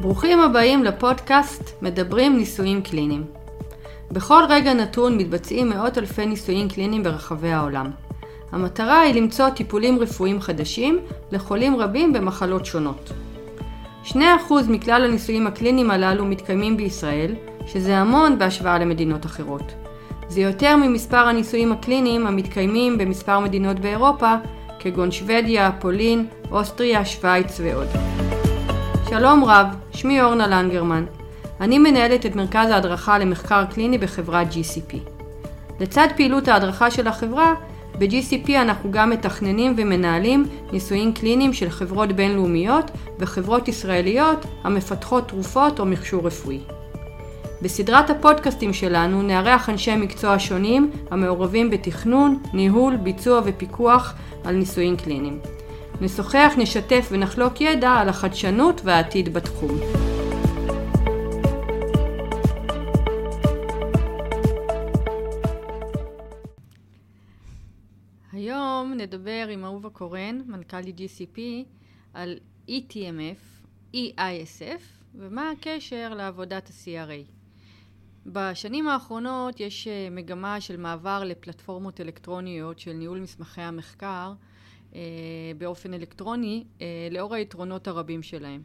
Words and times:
ברוכים 0.00 0.40
הבאים 0.40 0.84
לפודקאסט 0.84 1.82
מדברים 1.82 2.36
ניסויים 2.36 2.82
קליניים. 2.82 3.24
בכל 4.12 4.42
רגע 4.48 4.74
נתון 4.74 5.16
מתבצעים 5.16 5.68
מאות 5.68 5.98
אלפי 5.98 6.26
ניסויים 6.26 6.68
קליניים 6.68 7.02
ברחבי 7.02 7.50
העולם. 7.52 7.90
המטרה 8.52 9.00
היא 9.00 9.14
למצוא 9.14 9.50
טיפולים 9.50 9.98
רפואיים 9.98 10.40
חדשים 10.40 10.98
לחולים 11.32 11.76
רבים 11.76 12.12
במחלות 12.12 12.66
שונות. 12.66 13.10
2% 14.04 14.14
מכלל 14.68 15.04
הניסויים 15.04 15.46
הקליניים 15.46 15.90
הללו 15.90 16.24
מתקיימים 16.24 16.76
בישראל, 16.76 17.34
שזה 17.66 17.96
המון 17.96 18.38
בהשוואה 18.38 18.78
למדינות 18.78 19.26
אחרות. 19.26 19.72
זה 20.28 20.40
יותר 20.40 20.76
ממספר 20.76 21.16
הניסויים 21.16 21.72
הקליניים 21.72 22.26
המתקיימים 22.26 22.98
במספר 22.98 23.40
מדינות 23.40 23.80
באירופה, 23.80 24.34
כגון 24.82 25.10
שוודיה, 25.10 25.70
פולין, 25.80 26.26
אוסטריה, 26.50 27.04
שווייץ 27.04 27.60
ועוד. 27.60 27.88
שלום 29.10 29.44
רב, 29.44 29.66
שמי 29.92 30.22
אורנה 30.22 30.46
לנגרמן. 30.46 31.04
אני 31.60 31.78
מנהלת 31.78 32.26
את 32.26 32.36
מרכז 32.36 32.70
ההדרכה 32.70 33.18
למחקר 33.18 33.64
קליני 33.64 33.98
בחברת 33.98 34.46
GCP. 34.46 34.96
לצד 35.80 36.08
פעילות 36.16 36.48
ההדרכה 36.48 36.90
של 36.90 37.06
החברה, 37.06 37.54
ב-GCP 37.98 38.50
אנחנו 38.50 38.90
גם 38.90 39.10
מתכננים 39.10 39.74
ומנהלים 39.76 40.46
ניסויים 40.72 41.12
קליניים 41.12 41.52
של 41.52 41.70
חברות 41.70 42.12
בינלאומיות 42.12 42.90
וחברות 43.18 43.68
ישראליות 43.68 44.46
המפתחות 44.64 45.28
תרופות 45.28 45.80
או 45.80 45.86
מכשור 45.86 46.26
רפואי. 46.26 46.60
בסדרת 47.62 48.10
הפודקאסטים 48.10 48.72
שלנו 48.72 49.22
נארח 49.22 49.68
אנשי 49.68 49.96
מקצוע 49.96 50.36
שונים 50.38 50.90
המעורבים 51.10 51.70
בתכנון, 51.70 52.42
ניהול, 52.52 52.96
ביצוע 52.96 53.40
ופיקוח 53.44 54.14
על 54.44 54.54
ניסויים 54.54 54.96
קליניים. 54.96 55.40
נשוחח, 56.00 56.52
נשתף 56.58 57.08
ונחלוק 57.10 57.60
ידע 57.60 57.90
על 57.90 58.08
החדשנות 58.08 58.80
והעתיד 58.84 59.34
בתחום. 59.34 59.70
היום 68.32 68.94
נדבר 68.96 69.48
עם 69.50 69.64
אהובה 69.64 69.90
קורן, 69.90 70.40
מנכ"לית 70.46 70.96
GCP, 70.98 71.38
על 72.14 72.38
ETMF, 72.68 73.66
EISF, 73.94 74.82
ומה 75.14 75.50
הקשר 75.50 76.14
לעבודת 76.14 76.70
ה-CRA. 76.70 77.39
בשנים 78.26 78.88
האחרונות 78.88 79.60
יש 79.60 79.88
אה, 79.88 80.08
מגמה 80.10 80.60
של 80.60 80.76
מעבר 80.76 81.24
לפלטפורמות 81.24 82.00
אלקטרוניות 82.00 82.78
של 82.78 82.92
ניהול 82.92 83.20
מסמכי 83.20 83.60
המחקר 83.60 84.32
אה, 84.94 85.00
באופן 85.58 85.94
אלקטרוני, 85.94 86.64
אה, 86.80 87.08
לאור 87.10 87.34
היתרונות 87.34 87.88
הרבים 87.88 88.22
שלהם. 88.22 88.62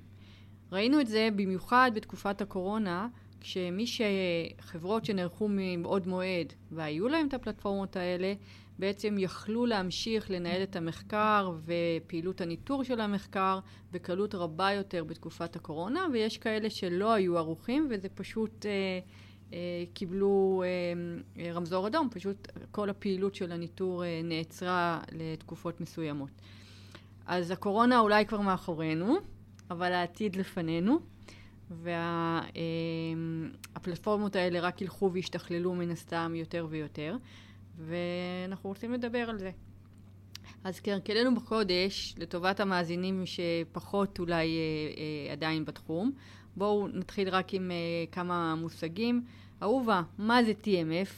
ראינו 0.71 1.01
את 1.01 1.07
זה 1.07 1.29
במיוחד 1.35 1.91
בתקופת 1.95 2.41
הקורונה, 2.41 3.07
כשמי 3.41 3.85
שחברות 3.87 5.05
שנערכו 5.05 5.47
מבעוד 5.49 6.07
מועד 6.07 6.53
והיו 6.71 7.07
להם 7.07 7.27
את 7.27 7.33
הפלטפורמות 7.33 7.95
האלה, 7.95 8.33
בעצם 8.79 9.15
יכלו 9.19 9.65
להמשיך 9.65 10.31
לנהל 10.31 10.63
את 10.63 10.75
המחקר 10.75 11.51
ופעילות 11.65 12.41
הניטור 12.41 12.83
של 12.83 13.01
המחקר 13.01 13.59
בקלות 13.91 14.35
רבה 14.35 14.71
יותר 14.71 15.03
בתקופת 15.03 15.55
הקורונה, 15.55 16.07
ויש 16.13 16.37
כאלה 16.37 16.69
שלא 16.69 17.13
היו 17.13 17.37
ערוכים 17.37 17.87
וזה 17.89 18.09
פשוט 18.09 18.65
אה, 18.65 18.99
קיבלו 19.93 20.63
אה, 21.37 21.51
רמזור 21.53 21.87
אדום, 21.87 22.09
פשוט 22.11 22.47
כל 22.71 22.89
הפעילות 22.89 23.35
של 23.35 23.51
הניטור 23.51 24.05
אה, 24.05 24.21
נעצרה 24.23 25.01
לתקופות 25.11 25.81
מסוימות. 25.81 26.29
אז 27.25 27.51
הקורונה 27.51 27.99
אולי 27.99 28.25
כבר 28.25 28.41
מאחורינו, 28.41 29.15
אבל 29.71 29.93
העתיד 29.93 30.35
לפנינו, 30.35 30.99
והפלטפורמות 33.73 34.35
האלה 34.35 34.59
רק 34.59 34.81
ילכו 34.81 35.11
וישתכללו 35.13 35.73
מן 35.73 35.91
הסתם 35.91 36.33
יותר 36.35 36.67
ויותר, 36.69 37.17
ואנחנו 37.77 38.69
רוצים 38.69 38.93
לדבר 38.93 39.29
על 39.29 39.37
זה. 39.37 39.51
אז 40.63 40.79
כהרגלנו 40.79 41.35
בקודש, 41.35 42.15
לטובת 42.17 42.59
המאזינים 42.59 43.23
שפחות 43.25 44.19
אולי 44.19 44.47
אה, 44.47 44.51
אה, 45.27 45.33
עדיין 45.33 45.65
בתחום, 45.65 46.11
בואו 46.57 46.87
נתחיל 46.87 47.29
רק 47.29 47.53
עם 47.53 47.71
uh, 47.71 48.13
כמה 48.13 48.55
מושגים. 48.55 49.23
אהובה, 49.63 50.01
מה 50.17 50.43
זה 50.43 50.53
TMF, 50.63 51.11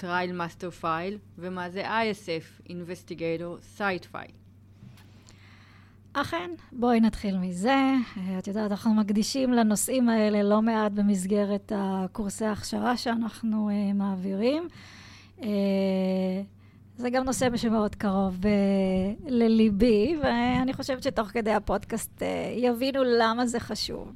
Trial 0.00 0.30
Master 0.38 0.82
File, 0.82 1.18
ומה 1.38 1.70
זה 1.70 1.84
ISF, 1.86 2.68
Investigator 2.68 3.78
Site 3.78 4.14
File? 4.14 4.32
אכן, 6.12 6.50
בואי 6.72 7.00
נתחיל 7.00 7.38
מזה. 7.38 7.94
את 8.38 8.46
יודעת, 8.46 8.70
אנחנו 8.70 8.94
מקדישים 8.94 9.52
לנושאים 9.52 10.08
האלה 10.08 10.42
לא 10.42 10.62
מעט 10.62 10.92
במסגרת 10.92 11.72
הקורסי 11.76 12.44
ההכשרה 12.44 12.96
שאנחנו 12.96 13.70
uh, 13.70 13.94
מעבירים. 13.94 14.68
Uh, 15.38 15.44
זה 16.96 17.10
גם 17.10 17.24
נושא 17.24 17.56
שמאוד 17.56 17.94
קרוב 17.94 18.38
uh, 18.40 18.46
לליבי, 19.26 20.16
ואני 20.22 20.72
חושבת 20.72 21.02
שתוך 21.02 21.28
כדי 21.28 21.52
הפודקאסט 21.52 22.22
uh, 22.22 22.24
יבינו 22.56 23.02
למה 23.04 23.46
זה 23.46 23.60
חשוב. 23.60 24.12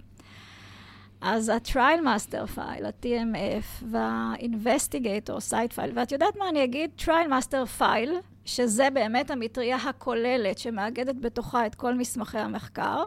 אז 1.20 1.48
ה-Trial 1.48 2.02
Master 2.04 2.56
File, 2.56 2.86
ה-TMF, 2.86 3.84
וה-Investigator 3.90 5.50
Site 5.50 5.76
File, 5.76 5.92
ואת 5.94 6.12
יודעת 6.12 6.36
מה 6.36 6.48
אני 6.48 6.64
אגיד? 6.64 6.90
Trial 6.98 7.28
Master 7.30 7.80
File, 7.80 8.12
שזה 8.44 8.88
באמת 8.94 9.30
המטריה 9.30 9.76
הכוללת 9.76 10.58
שמאגדת 10.58 11.16
בתוכה 11.20 11.66
את 11.66 11.74
כל 11.74 11.94
מסמכי 11.94 12.38
המחקר, 12.38 13.04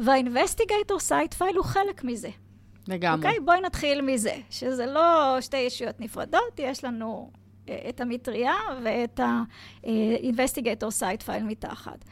וה-Investigator 0.00 1.00
Site 1.08 1.38
File 1.38 1.56
הוא 1.56 1.64
חלק 1.64 2.04
מזה. 2.04 2.30
לגמרי. 2.88 3.16
אוקיי? 3.16 3.38
Okay? 3.38 3.44
בואי 3.44 3.60
נתחיל 3.60 4.00
מזה, 4.00 4.34
שזה 4.50 4.86
לא 4.86 5.36
שתי 5.40 5.56
ישויות 5.56 6.00
נפרדות, 6.00 6.58
יש 6.58 6.84
לנו 6.84 7.30
uh, 7.66 7.70
את 7.88 8.00
המטריה 8.00 8.54
ואת 8.82 9.20
ה-Investigator 9.20 11.00
Site 11.00 11.26
File 11.26 11.44
מתחת. 11.44 12.04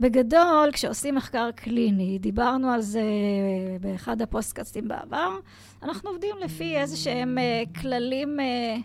בגדול, 0.00 0.70
כשעושים 0.72 1.14
מחקר 1.14 1.50
קליני, 1.50 2.18
דיברנו 2.18 2.70
על 2.70 2.80
זה 2.80 3.02
באחד 3.80 4.22
הפוסטקאסטים 4.22 4.88
בעבר, 4.88 5.38
אנחנו 5.82 6.10
עובדים 6.10 6.36
לפי 6.40 6.76
איזה 6.76 6.96
שהם 6.96 7.38
uh, 7.38 7.80
כללים 7.80 8.40
uh, 8.40 8.82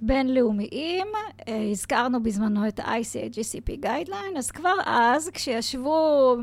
בינלאומיים. 0.00 1.06
Uh, 1.40 1.50
הזכרנו 1.70 2.22
בזמנו 2.22 2.68
את 2.68 2.80
ה-ICA-GCP 2.80 3.84
Guideline, 3.84 4.38
אז 4.38 4.50
כבר 4.50 4.74
אז, 4.86 5.30
כשישבו 5.34 6.36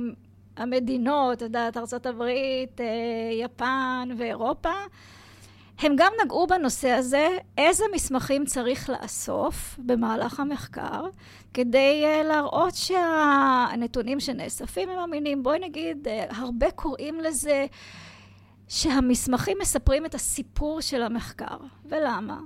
המדינות, 0.57 1.37
את 1.37 1.41
יודעת, 1.41 1.77
ארה"ב, 1.77 2.21
יפן 3.41 4.09
ואירופה, 4.17 4.73
הם 5.79 5.95
גם 5.97 6.11
נגעו 6.23 6.47
בנושא 6.47 6.89
הזה, 6.89 7.27
איזה 7.57 7.83
מסמכים 7.93 8.45
צריך 8.45 8.89
לאסוף 8.89 9.75
במהלך 9.79 10.39
המחקר, 10.39 11.05
כדי 11.53 12.03
uh, 12.05 12.23
להראות 12.23 12.75
שהנתונים 12.75 14.19
שנאספים 14.19 14.89
הם 14.89 14.99
אמינים. 14.99 15.43
בואי 15.43 15.59
נגיד, 15.59 16.07
uh, 16.07 16.35
הרבה 16.35 16.71
קוראים 16.71 17.19
לזה 17.19 17.65
שהמסמכים 18.67 19.57
מספרים 19.61 20.05
את 20.05 20.15
הסיפור 20.15 20.81
של 20.81 21.03
המחקר. 21.03 21.57
ולמה? 21.85 22.39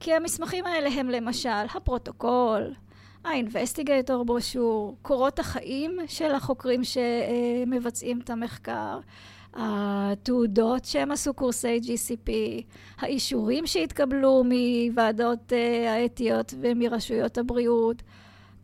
כי 0.00 0.14
המסמכים 0.14 0.66
האלה 0.66 0.88
הם 0.88 1.10
למשל 1.10 1.48
הפרוטוקול, 1.74 2.74
האינבסטיגייטור 3.24 4.24
ברושור, 4.24 4.96
קורות 5.02 5.38
החיים 5.38 5.98
של 6.06 6.34
החוקרים 6.34 6.80
שמבצעים 6.84 8.20
את 8.20 8.30
המחקר. 8.30 8.98
התעודות 9.54 10.84
שהם 10.84 11.10
עשו 11.10 11.34
קורסי 11.34 11.80
GCP, 11.82 12.30
האישורים 12.98 13.66
שהתקבלו 13.66 14.44
מוועדות 14.44 15.52
אה, 15.52 15.94
האתיות 15.94 16.54
ומרשויות 16.60 17.38
הבריאות, 17.38 18.02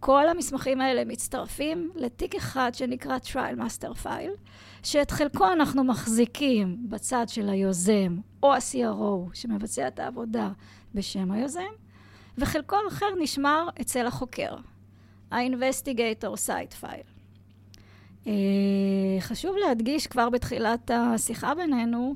כל 0.01 0.29
המסמכים 0.29 0.81
האלה 0.81 1.05
מצטרפים 1.05 1.91
לתיק 1.95 2.35
אחד 2.35 2.71
שנקרא 2.75 3.19
Trial 3.19 3.59
Master 3.59 4.05
File, 4.05 4.39
שאת 4.83 5.11
חלקו 5.11 5.53
אנחנו 5.53 5.85
מחזיקים 5.85 6.77
בצד 6.89 7.25
של 7.29 7.49
היוזם 7.49 8.19
או 8.43 8.55
ה-CRO 8.55 9.31
שמבצע 9.33 9.89
את 9.89 9.99
העבודה 9.99 10.51
בשם 10.95 11.31
היוזם, 11.31 11.73
וחלקו 12.39 12.77
האחר 12.85 13.07
נשמר 13.21 13.69
אצל 13.81 14.07
החוקר, 14.07 14.57
ה-Investigator 15.31 16.49
Site 16.49 16.83
File. 16.85 17.16
אה, 18.27 18.33
חשוב 19.21 19.57
להדגיש 19.57 20.07
כבר 20.07 20.31
בתחילת 20.31 20.91
השיחה 20.95 21.55
בינינו, 21.55 22.15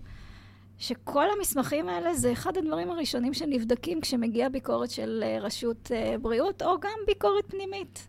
שכל 0.78 1.24
המסמכים 1.36 1.88
האלה 1.88 2.14
זה 2.14 2.32
אחד 2.32 2.56
הדברים 2.56 2.90
הראשונים 2.90 3.34
שנבדקים 3.34 4.00
כשמגיעה 4.00 4.48
ביקורת 4.48 4.90
של 4.90 5.24
אה, 5.26 5.38
רשות 5.40 5.90
אה, 5.94 6.14
בריאות, 6.22 6.62
או 6.62 6.80
גם 6.80 6.98
ביקורת 7.06 7.44
פנימית. 7.46 8.08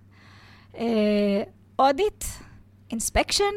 audit, 1.80 2.24
inspection, 2.92 3.54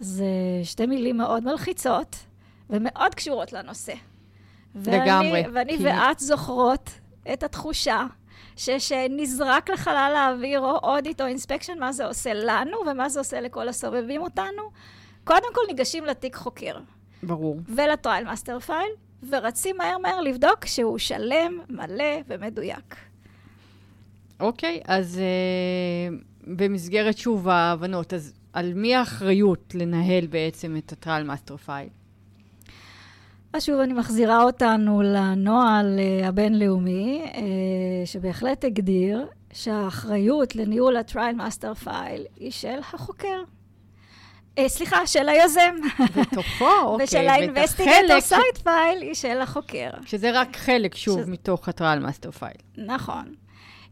זה 0.00 0.26
שתי 0.62 0.86
מילים 0.86 1.16
מאוד 1.16 1.44
מלחיצות 1.44 2.16
ומאוד 2.70 3.14
קשורות 3.14 3.52
לנושא. 3.52 3.94
לגמרי. 4.74 5.42
ואני, 5.42 5.48
ואני 5.52 5.78
כי... 5.78 5.84
ואת 5.84 6.18
זוכרות 6.18 6.90
את 7.32 7.42
התחושה 7.42 8.06
שנזרק 8.56 9.70
לחלל 9.70 10.12
האוויר 10.16 10.60
או 10.60 10.78
audit 10.82 11.20
או 11.20 11.26
inspection, 11.26 11.78
מה 11.78 11.92
זה 11.92 12.06
עושה 12.06 12.34
לנו 12.34 12.76
ומה 12.90 13.08
זה 13.08 13.18
עושה 13.20 13.40
לכל 13.40 13.68
הסובבים 13.68 14.22
אותנו. 14.22 14.62
קודם 15.24 15.54
כל 15.54 15.60
ניגשים 15.68 16.04
לתיק 16.04 16.36
חוקר. 16.36 16.76
ברור. 17.22 17.60
ול 17.68 17.84
trial 17.84 18.24
master 18.24 18.58
file, 18.60 18.90
ורצים 19.30 19.76
מהר 19.76 19.98
מהר 19.98 20.20
לבדוק 20.20 20.66
שהוא 20.66 20.98
שלם, 20.98 21.60
מלא 21.68 22.14
ומדויק. 22.26 22.96
אוקיי, 24.40 24.80
אז 24.84 25.20
uh, 25.20 26.14
במסגרת 26.46 27.18
שוב 27.18 27.48
ההבנות, 27.48 28.14
אז 28.14 28.32
על 28.52 28.74
מי 28.74 28.94
האחריות 28.94 29.74
לנהל 29.74 30.26
בעצם 30.26 30.76
את 30.76 30.92
ה 30.92 30.97
trial 30.97 31.22
master 31.22 31.56
file? 31.56 31.88
אז 33.54 33.64
שוב, 33.64 33.80
אני 33.80 33.92
מחזירה 33.92 34.42
אותנו 34.42 35.02
לנוהל 35.02 35.98
uh, 35.98 36.26
הבינלאומי, 36.26 37.22
uh, 37.24 37.38
שבהחלט 38.04 38.64
הגדיר 38.64 39.26
שהאחריות 39.52 40.56
לניהול 40.56 40.96
ה-Trial 40.96 41.38
Master 41.38 41.86
File 41.86 42.22
היא 42.36 42.50
של 42.50 42.78
החוקר. 42.78 43.42
סליחה, 44.66 45.06
של 45.06 45.28
היוזם. 45.28 45.74
בתוכו, 46.16 46.64
אוקיי. 46.82 47.04
ושל 47.04 47.28
ה-Investigator 47.28 48.32
Site 48.32 48.60
File 48.64 49.00
היא 49.00 49.14
של 49.14 49.40
החוקר. 49.40 49.90
שזה 50.06 50.30
רק 50.40 50.56
חלק, 50.56 50.94
שוב, 50.94 51.24
ש... 51.24 51.28
מתוך 51.28 51.68
ה-Trial 51.68 52.02
Master 52.04 52.40
File. 52.40 52.62
נכון. 52.76 53.34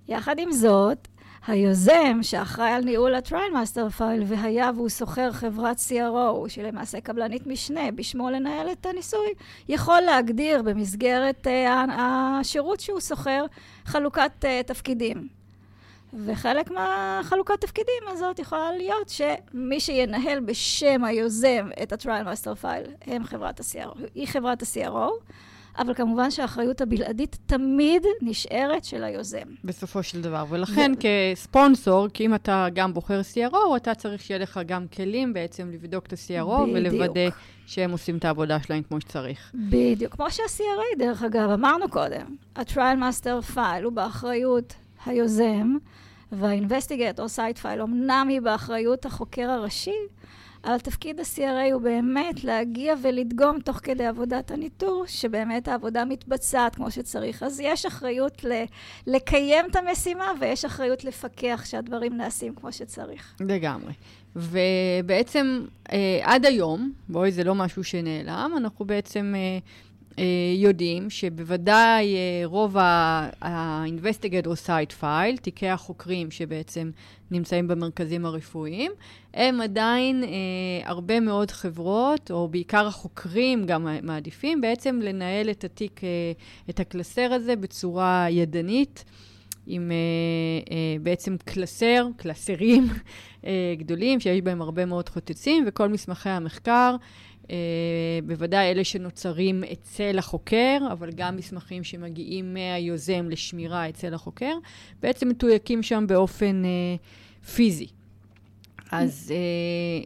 יחד 0.08 0.38
עם 0.38 0.52
זאת, 0.52 1.08
היוזם 1.46 2.18
שאחראי 2.22 2.70
על 2.70 2.84
ניהול 2.84 3.14
ה-Trial 3.14 3.52
Master 3.52 4.02
והיה 4.26 4.70
והוא 4.76 4.88
שוכר 4.88 5.32
חברת 5.32 5.76
CRO, 5.76 6.48
שהיא 6.48 6.64
למעשה 6.64 7.00
קבלנית 7.00 7.46
משנה, 7.46 7.90
בשמו 7.94 8.30
לנהל 8.30 8.72
את 8.72 8.86
הניסוי, 8.86 9.26
יכול 9.68 10.00
להגדיר 10.00 10.62
במסגרת 10.62 11.46
uh, 11.46 11.50
השירות 11.98 12.80
שהוא 12.80 13.00
שוכר 13.00 13.44
חלוקת 13.84 14.30
uh, 14.40 14.66
תפקידים. 14.66 15.28
וחלק 16.24 16.70
מהחלוקת 16.70 17.60
תפקידים 17.60 18.02
הזאת 18.08 18.38
יכולה 18.38 18.72
להיות 18.72 19.08
שמי 19.08 19.80
שינהל 19.80 20.40
בשם 20.40 21.04
היוזם 21.04 21.68
את 21.82 21.92
ה-Trial 21.92 22.26
Master 22.26 22.64
File 22.64 22.90
הם 23.06 23.24
חברת 23.24 23.60
ה-CRO, 23.60 23.98
היא 24.14 24.26
חברת 24.28 24.62
ה-CRO. 24.62 25.10
אבל 25.78 25.94
כמובן 25.94 26.30
שהאחריות 26.30 26.80
הבלעדית 26.80 27.38
תמיד 27.46 28.02
נשארת 28.22 28.84
של 28.84 29.04
היוזם. 29.04 29.46
בסופו 29.64 30.02
של 30.02 30.22
דבר, 30.22 30.44
ולכן 30.48 30.92
ו... 30.96 31.00
כספונסור, 31.00 32.08
כי 32.08 32.26
אם 32.26 32.34
אתה 32.34 32.66
גם 32.74 32.94
בוחר 32.94 33.20
CRO, 33.34 33.76
אתה 33.76 33.94
צריך 33.94 34.22
שיהיה 34.22 34.40
לך 34.40 34.60
גם 34.66 34.86
כלים 34.88 35.32
בעצם 35.32 35.70
לבדוק 35.70 36.06
את 36.06 36.12
ה-CRO 36.12 36.60
ולוודא 36.74 37.28
שהם 37.66 37.90
עושים 37.90 38.16
את 38.16 38.24
העבודה 38.24 38.60
שלהם 38.60 38.82
כמו 38.82 39.00
שצריך. 39.00 39.52
בדיוק, 39.54 40.14
כמו 40.14 40.30
שה-CRA, 40.30 40.98
דרך 40.98 41.22
אגב, 41.22 41.50
אמרנו 41.50 41.88
קודם, 41.88 42.36
ה-Trial 42.56 42.98
Master 42.98 43.54
File 43.54 43.84
הוא 43.84 43.92
באחריות 43.92 44.74
היוזם, 45.06 45.76
וה-Investigator 46.32 47.36
Site 47.36 47.62
File 47.62 47.82
אמנם 47.82 48.26
היא 48.30 48.40
באחריות 48.40 49.06
החוקר 49.06 49.50
הראשי, 49.50 49.96
אבל 50.64 50.78
תפקיד 50.78 51.20
ה-CRA 51.20 51.72
הוא 51.72 51.82
באמת 51.82 52.44
להגיע 52.44 52.94
ולדגום 53.02 53.60
תוך 53.60 53.80
כדי 53.82 54.06
עבודת 54.06 54.50
הניטור, 54.50 55.04
שבאמת 55.06 55.68
העבודה 55.68 56.04
מתבצעת 56.04 56.74
כמו 56.74 56.90
שצריך. 56.90 57.42
אז 57.42 57.60
יש 57.60 57.86
אחריות 57.86 58.44
ל- 58.44 58.64
לקיים 59.06 59.66
את 59.70 59.76
המשימה, 59.76 60.32
ויש 60.40 60.64
אחריות 60.64 61.04
לפקח 61.04 61.62
שהדברים 61.64 62.16
נעשים 62.16 62.54
כמו 62.54 62.72
שצריך. 62.72 63.34
לגמרי. 63.40 63.92
ובעצם 64.36 65.60
אה, 65.92 66.20
עד 66.22 66.46
היום, 66.46 66.92
בואי, 67.08 67.32
זה 67.32 67.44
לא 67.44 67.54
משהו 67.54 67.84
שנעלם, 67.84 68.52
אנחנו 68.56 68.84
בעצם... 68.84 69.34
אה, 69.36 69.58
יודעים 70.56 71.10
שבוודאי 71.10 72.14
אה, 72.14 72.42
רוב 72.44 72.76
ה-investigator 72.78 74.66
site 74.66 75.02
file, 75.02 75.40
תיקי 75.42 75.68
החוקרים 75.68 76.30
שבעצם 76.30 76.90
נמצאים 77.30 77.68
במרכזים 77.68 78.26
הרפואיים, 78.26 78.92
הם 79.34 79.60
עדיין 79.60 80.24
אה, 80.24 80.28
הרבה 80.84 81.20
מאוד 81.20 81.50
חברות, 81.50 82.30
או 82.30 82.48
בעיקר 82.48 82.86
החוקרים 82.86 83.66
גם 83.66 83.86
מעדיפים 84.02 84.60
בעצם 84.60 85.00
לנהל 85.02 85.50
את 85.50 85.64
התיק, 85.64 86.04
אה, 86.04 86.08
את 86.70 86.80
הקלסר 86.80 87.32
הזה 87.32 87.56
בצורה 87.56 88.26
ידנית. 88.30 89.04
עם 89.66 89.90
אה, 89.90 89.96
אה, 90.74 90.96
בעצם 91.02 91.36
קלסר, 91.44 92.06
קלסרים 92.16 92.88
אה, 93.46 93.74
גדולים, 93.78 94.20
שיש 94.20 94.40
בהם 94.40 94.62
הרבה 94.62 94.84
מאוד 94.84 95.08
חוצצים, 95.08 95.64
וכל 95.66 95.88
מסמכי 95.88 96.28
המחקר 96.28 96.96
אה, 97.00 97.06
בוודאי 98.26 98.70
אלה 98.70 98.84
שנוצרים 98.84 99.64
אצל 99.72 100.18
החוקר, 100.18 100.78
אבל 100.92 101.10
גם 101.14 101.36
מסמכים 101.36 101.84
שמגיעים 101.84 102.54
מהיוזם 102.54 103.30
לשמירה 103.30 103.88
אצל 103.88 104.14
החוקר, 104.14 104.54
בעצם 105.02 105.28
מתויקים 105.28 105.82
שם 105.82 106.04
באופן 106.08 106.62
אה, 106.64 106.96
פיזי. 107.54 107.86
אז 108.92 109.32
אה, 109.34 110.04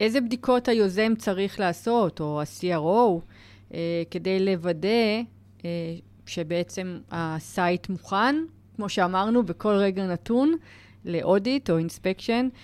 איזה 0.00 0.20
בדיקות 0.20 0.68
היוזם 0.68 1.14
צריך 1.18 1.60
לעשות, 1.60 2.20
או 2.20 2.40
ה-CRO, 2.40 3.20
אה, 3.74 4.02
כדי 4.10 4.40
לוודא 4.40 4.88
אה, 5.64 5.70
שבעצם 6.26 6.98
ה 7.10 7.26
site 7.26 7.88
מוכן, 7.88 8.36
כמו 8.76 8.88
שאמרנו, 8.88 9.42
בכל 9.42 9.74
רגע 9.74 10.06
נתון, 10.06 10.54
ל 11.04 11.15
audit 11.15 11.70
או 11.70 11.78
inspection, 11.78 12.48
אה, 12.52 12.58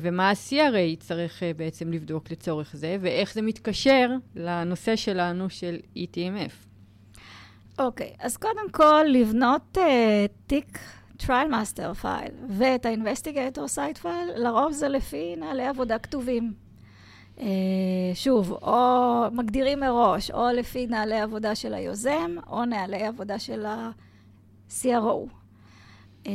ומה 0.00 0.30
ה-CRA 0.30 0.96
צריך 1.00 1.42
אה, 1.42 1.52
בעצם 1.56 1.92
לבדוק 1.92 2.30
לצורך 2.30 2.76
זה, 2.76 2.96
ואיך 3.00 3.34
זה 3.34 3.42
מתקשר 3.42 4.10
לנושא 4.36 4.96
שלנו 4.96 5.50
של 5.50 5.76
ETMF. 5.96 6.70
אוקיי, 7.78 8.12
okay, 8.18 8.24
אז 8.24 8.36
קודם 8.36 8.70
כל, 8.70 9.04
לבנות 9.08 9.78
uh, 9.78 9.80
תיק 10.46 10.78
trial 11.18 11.50
master 11.50 12.02
file 12.04 12.34
ואת 12.48 12.86
ה-investigator 12.86 13.76
site 13.76 14.02
file, 14.02 14.36
לרוב 14.36 14.72
זה 14.72 14.88
לפי 14.88 15.36
נהלי 15.36 15.66
עבודה 15.66 15.98
כתובים. 15.98 16.52
Uh, 17.36 17.42
שוב, 18.14 18.52
או 18.52 19.24
מגדירים 19.32 19.80
מראש, 19.80 20.30
או 20.30 20.48
לפי 20.54 20.86
נהלי 20.86 21.20
עבודה 21.20 21.54
של 21.54 21.74
היוזם, 21.74 22.36
או 22.46 22.64
נהלי 22.64 23.02
עבודה 23.06 23.38
של 23.38 23.66
ה-CRO. 23.66 25.28
Uh, 26.24 26.28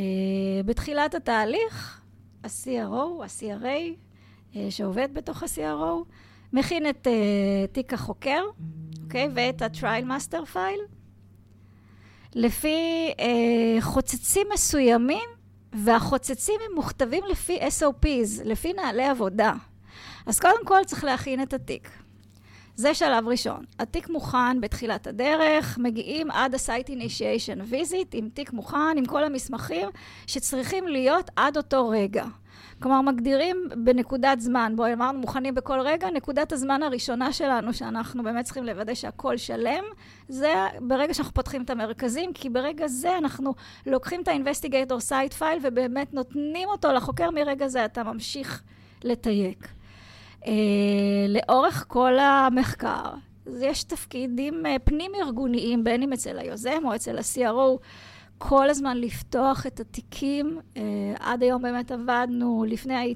בתחילת 0.65 1.15
התהליך, 1.15 2.01
ה-CRO, 2.45 3.23
ה-CRA, 3.23 3.95
אה, 4.55 4.67
שעובד 4.69 5.13
בתוך 5.13 5.43
ה-CRO, 5.43 6.05
מכין 6.53 6.89
את 6.89 7.07
uh, 7.07 7.73
תיק 7.73 7.93
החוקר, 7.93 8.41
אוקיי? 9.03 9.25
Okay, 9.25 9.29
ואת 9.33 9.61
ה-Trial 9.61 10.05
Master 10.05 10.55
File, 10.55 10.91
לפי 12.35 13.11
uh, 13.17 13.81
חוצצים 13.81 14.47
מסוימים, 14.53 15.29
והחוצצים 15.73 16.55
הם 16.69 16.75
מוכתבים 16.75 17.23
לפי 17.29 17.59
SOPs, 17.59 18.43
לפי 18.43 18.73
נהלי 18.73 19.05
עבודה. 19.05 19.53
אז 20.25 20.39
קודם 20.39 20.65
כל 20.65 20.83
צריך 20.85 21.03
להכין 21.03 21.41
את 21.41 21.53
התיק. 21.53 21.89
זה 22.75 22.93
שלב 22.93 23.27
ראשון. 23.27 23.65
התיק 23.79 24.09
מוכן 24.09 24.61
בתחילת 24.61 25.07
הדרך, 25.07 25.77
מגיעים 25.77 26.31
עד 26.31 26.55
ה-site 26.55 26.89
initiation 26.89 27.73
visit 27.73 28.07
עם 28.13 28.29
תיק 28.33 28.53
מוכן, 28.53 28.97
עם 28.97 29.05
כל 29.05 29.23
המסמכים 29.23 29.89
שצריכים 30.27 30.87
להיות 30.87 31.29
עד 31.35 31.57
אותו 31.57 31.89
רגע. 31.89 32.25
כלומר, 32.81 33.01
מגדירים 33.01 33.57
בנקודת 33.77 34.39
זמן, 34.39 34.73
בואי 34.75 34.93
אמרנו 34.93 35.19
מוכנים 35.19 35.55
בכל 35.55 35.79
רגע, 35.79 36.07
נקודת 36.09 36.51
הזמן 36.51 36.83
הראשונה 36.83 37.33
שלנו, 37.33 37.73
שאנחנו 37.73 38.23
באמת 38.23 38.45
צריכים 38.45 38.63
לוודא 38.63 38.93
שהכל 38.93 39.37
שלם, 39.37 39.83
זה 40.29 40.53
ברגע 40.81 41.13
שאנחנו 41.13 41.33
פותחים 41.33 41.61
את 41.61 41.69
המרכזים, 41.69 42.33
כי 42.33 42.49
ברגע 42.49 42.87
זה 42.87 43.17
אנחנו 43.17 43.53
לוקחים 43.85 44.21
את 44.21 44.27
ה-investigator 44.27 45.09
site 45.09 45.39
file 45.39 45.59
ובאמת 45.61 46.13
נותנים 46.13 46.69
אותו 46.69 46.91
לחוקר, 46.91 47.31
מרגע 47.31 47.67
זה 47.67 47.85
אתה 47.85 48.03
ממשיך 48.03 48.63
לתייק. 49.03 49.67
אה, 50.47 50.51
לאורך 51.27 51.85
כל 51.87 52.19
המחקר, 52.19 53.13
יש 53.61 53.83
תפקידים 53.83 54.65
אה, 54.65 54.75
פנים-ארגוניים, 54.83 55.83
בין 55.83 56.03
אם 56.03 56.13
אצל 56.13 56.39
היוזם 56.39 56.81
או 56.85 56.95
אצל 56.95 57.17
ה-CRO, 57.17 57.79
כל 58.37 58.69
הזמן 58.69 58.97
לפתוח 58.97 59.67
את 59.67 59.79
התיקים. 59.79 60.59
Uh, 60.75 60.79
עד 61.19 61.43
היום 61.43 61.61
באמת 61.61 61.91
עבדנו, 61.91 62.65
לפני 62.67 63.13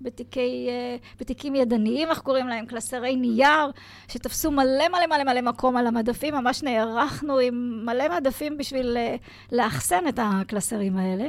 בתיקי, 0.00 0.68
uh, 0.68 1.20
בתיקים 1.20 1.54
ידניים, 1.54 2.08
איך 2.08 2.18
קוראים 2.18 2.48
להם? 2.48 2.66
קלסרי 2.66 3.16
נייר, 3.16 3.70
שתפסו 4.08 4.50
מלא 4.50 4.88
מלא 4.88 5.06
מלא 5.06 5.24
מלא 5.24 5.40
מקום 5.40 5.76
על 5.76 5.86
המדפים, 5.86 6.34
ממש 6.34 6.62
נערכנו 6.62 7.38
עם 7.38 7.82
מלא 7.84 8.16
מדפים 8.16 8.58
בשביל 8.58 8.96
uh, 8.96 9.56
לאחסן 9.56 10.08
את 10.08 10.18
הקלסרים 10.22 10.96
האלה. 10.96 11.28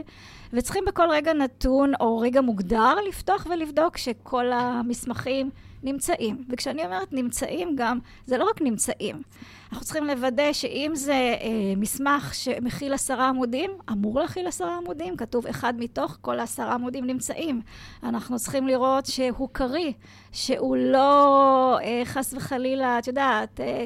וצריכים 0.54 0.84
בכל 0.88 1.10
רגע 1.10 1.34
נתון 1.34 1.92
או 2.00 2.18
רגע 2.18 2.42
מוגדר 2.42 2.96
לפתוח 3.08 3.48
ולבדוק 3.50 3.98
שכל 3.98 4.51
המסמכים 4.51 5.50
נמצאים. 5.84 6.44
וכשאני 6.50 6.86
אומרת 6.86 7.13
נמצאים 7.13 7.75
גם, 7.75 8.00
זה 8.25 8.38
לא 8.38 8.50
רק 8.50 8.62
נמצאים. 8.62 9.22
אנחנו 9.72 9.86
צריכים 9.86 10.04
לוודא 10.04 10.54
שאם 10.54 10.92
זה 10.94 11.13
אה, 11.13 11.74
מסמך 11.77 12.34
שמכיל 12.34 12.94
עשרה 12.94 13.30
עמודים, 13.30 13.72
אמור 13.92 14.20
להכיל 14.20 14.48
עשרה 14.48 14.77
עמודים, 14.77 15.18
כתוב 15.18 15.48
אחד 15.48 15.74
מתוך 15.77 16.18
כל 16.22 16.39
העשרה 16.39 16.74
עמודים 16.74 17.06
נמצאים. 17.06 17.62
אנחנו 18.04 18.39
צריכים 18.39 18.68
לראות 18.68 19.06
שהוא 19.06 19.50
קריא, 19.51 19.92
שהוא 20.32 20.77
לא 20.77 21.80
אה, 21.84 22.01
חס 22.06 22.34
וחלילה, 22.34 23.00
את 23.00 23.08
יודעת, 23.08 23.60
אה, 23.60 23.86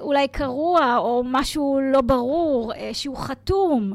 אולי 0.00 0.28
קרוע, 0.28 0.96
או 0.96 1.22
משהו 1.24 1.80
לא 1.92 2.00
ברור, 2.00 2.72
שהוא 2.92 3.16
חתום. 3.16 3.94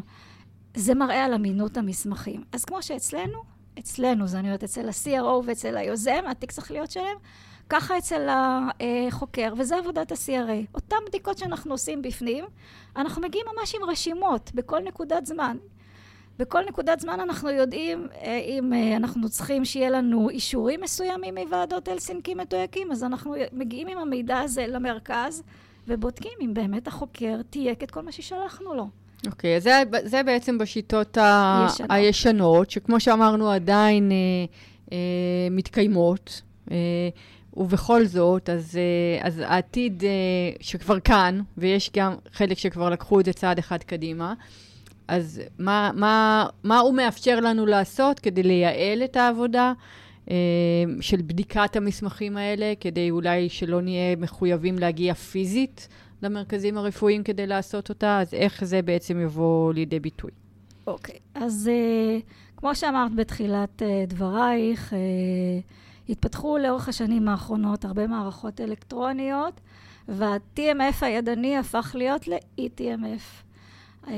זה 0.76 0.96
מראה 0.96 1.26
על 1.26 1.34
אמינות 1.34 1.78
המסמכים. 1.78 2.44
אז 2.52 2.66
כמו 2.66 2.84
שאצלנו, 2.84 3.44
אצלנו, 3.80 4.26
אני 4.34 4.48
אומרת, 4.48 4.64
אצל 4.64 4.88
ה-CRO 4.90 5.44
ואצל 5.46 5.78
היוזם, 5.78 6.24
התיק 6.28 6.52
צריך 6.52 6.72
להיות 6.72 6.92
שלם, 6.92 7.16
ככה 7.70 7.98
אצל 7.98 8.28
החוקר, 8.30 9.54
וזה 9.58 9.78
עבודת 9.78 10.12
ה-CRA. 10.12 10.76
אותן 10.76 10.96
בדיקות 11.08 11.38
שאנחנו 11.38 11.72
עושים 11.72 12.02
בפנים, 12.02 12.46
אנחנו 12.96 13.22
מגיעים 13.22 13.46
ממש 13.58 13.76
עם 13.76 13.90
רשימות 13.90 14.52
בכל 14.56 14.80
נקודת 14.80 15.26
זמן. 15.26 15.58
בכל 16.40 16.62
נקודת 16.68 17.00
זמן 17.00 17.20
אנחנו 17.20 17.50
יודעים 17.50 18.08
אה, 18.22 18.38
אם 18.38 18.74
אה, 18.74 18.98
אנחנו 18.98 19.30
צריכים 19.30 19.66
שיהיה 19.66 19.90
לנו 19.90 20.30
אישורים 20.30 20.82
מסוימים 20.82 21.36
מוועדות 21.38 21.88
הלסינקים 21.88 22.38
מתויקים, 22.38 22.92
אז 22.92 23.04
אנחנו 23.04 23.36
מגיעים 23.52 23.88
עם 23.88 23.98
המידע 23.98 24.40
הזה 24.40 24.68
למרכז 24.68 25.44
ובודקים 25.88 26.32
אם 26.42 26.54
באמת 26.54 26.88
החוקר 26.88 27.42
תייק 27.50 27.84
את 27.84 27.92
כל 27.92 28.02
מה 28.02 28.12
ששלחנו 28.12 28.74
לו. 28.74 28.88
אוקיי, 29.28 29.58
okay, 29.58 29.60
זה, 29.60 29.84
זה 30.04 30.24
בעצם 30.24 30.58
בשיטות 30.58 31.18
ה... 31.18 31.62
הישנות. 31.70 31.92
הישנות, 31.92 32.72
שכמו 32.72 33.00
שאמרנו 33.00 33.52
עדיין 33.52 34.12
אה, 34.12 34.18
אה, 34.92 34.98
מתקיימות. 35.52 36.42
אה, 36.72 36.78
ובכל 37.54 38.06
זאת, 38.06 38.50
אז, 38.50 38.78
אה, 38.78 39.28
אז 39.28 39.40
העתיד 39.46 40.04
אה, 40.04 40.10
שכבר 40.60 41.00
כאן, 41.00 41.42
ויש 41.58 41.92
גם 41.96 42.16
חלק 42.34 42.58
שכבר 42.58 42.90
לקחו 42.90 43.20
את 43.20 43.26
זה 43.26 43.34
צעד 43.34 43.58
אחד 43.58 43.84
קדימה, 43.84 44.34
אז 45.08 45.42
מה, 45.60 45.92
מה, 45.96 46.46
מה 46.64 46.80
הוא 46.80 46.94
מאפשר 46.94 47.40
לנו 47.40 47.66
לעשות 47.66 48.20
כדי 48.20 48.44
לייעל 48.44 49.04
את 49.04 49.16
העבודה 49.16 49.74
אה, 50.32 50.36
של 51.02 51.18
בדיקת 51.18 51.76
המסמכים 51.76 52.38
האלה, 52.38 52.74
כדי 52.80 53.12
אולי 53.12 53.50
שלא 53.50 53.82
נהיה 53.82 54.16
מחויבים 54.16 54.80
להגיע 54.80 55.14
פיזית 55.14 55.88
למרכזים 56.24 56.78
הרפואיים 56.78 57.24
כדי 57.24 57.48
לעשות 57.48 57.90
אותה? 57.90 58.20
אז 58.20 58.34
איך 58.34 58.64
זה 58.64 58.82
בעצם 58.82 59.20
יבוא 59.20 59.74
לידי 59.74 60.00
ביטוי? 60.00 60.32
אוקיי, 60.88 61.16
okay. 61.16 61.40
אז 61.40 61.70
uh, 61.70 62.58
כמו 62.58 62.76
שאמרת 62.76 63.16
בתחילת 63.16 63.82
uh, 63.82 63.86
דברייך, 64.10 64.94
uh, 64.94 64.96
התפתחו 66.12 66.58
לאורך 66.58 66.90
השנים 66.90 67.28
האחרונות 67.28 67.86
הרבה 67.86 68.08
מערכות 68.08 68.62
אלקטרוניות, 68.62 69.62
וה-TMF 70.08 70.96
הידני 71.02 71.58
הפך 71.58 71.96
להיות 71.98 72.28
ל-ETMF. 72.28 73.44
אה, 74.08 74.14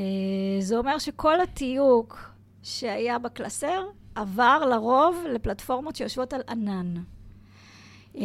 זה 0.60 0.78
אומר 0.78 0.98
שכל 0.98 1.42
התיוק 1.42 2.20
שהיה 2.64 3.20
בקלסר 3.20 3.84
עבר 4.16 4.66
לרוב 4.66 5.24
לפלטפורמות 5.34 5.96
שיושבות 5.96 6.34
על 6.34 6.42
ענן. 6.50 6.94
אה, 8.18 8.24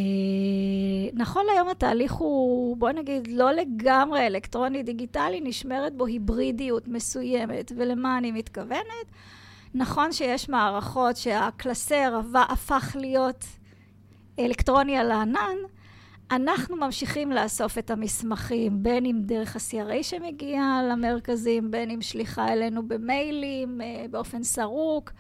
נכון 1.12 1.46
להיום 1.46 1.68
התהליך 1.68 2.12
הוא, 2.12 2.76
בוא 2.76 2.90
נגיד, 2.90 3.28
לא 3.28 3.52
לגמרי 3.52 4.26
אלקטרוני 4.26 4.82
דיגיטלי, 4.82 5.40
נשמרת 5.40 5.96
בו 5.96 6.06
היברידיות 6.06 6.88
מסוימת. 6.88 7.72
ולמה 7.76 8.18
אני 8.18 8.32
מתכוונת? 8.32 9.06
נכון 9.74 10.12
שיש 10.12 10.48
מערכות 10.48 11.16
שהקלסר 11.16 12.20
הפך 12.34 12.96
להיות 13.00 13.44
אלקטרוני 14.38 14.96
על 14.96 15.10
הענן, 15.10 15.56
אנחנו 16.30 16.76
ממשיכים 16.76 17.32
לאסוף 17.32 17.78
את 17.78 17.90
המסמכים, 17.90 18.82
בין 18.82 19.06
אם 19.06 19.16
דרך 19.20 19.56
ה-CRA 19.56 20.02
שמגיע 20.02 20.62
למרכזים, 20.90 21.70
בין 21.70 21.90
אם 21.90 22.02
שליחה 22.02 22.52
אלינו 22.52 22.88
במיילים, 22.88 23.80
אה, 23.80 24.04
באופן 24.10 24.42
סרוק. 24.42 25.12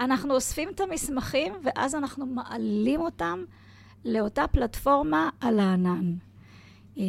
אנחנו 0.00 0.34
אוספים 0.34 0.68
את 0.68 0.80
המסמכים, 0.80 1.52
ואז 1.62 1.94
אנחנו 1.94 2.26
מעלים 2.26 3.00
אותם 3.00 3.44
לאותה 4.04 4.44
פלטפורמה 4.52 5.28
על 5.40 5.60
הענן. 5.60 6.12
אה, 6.98 7.04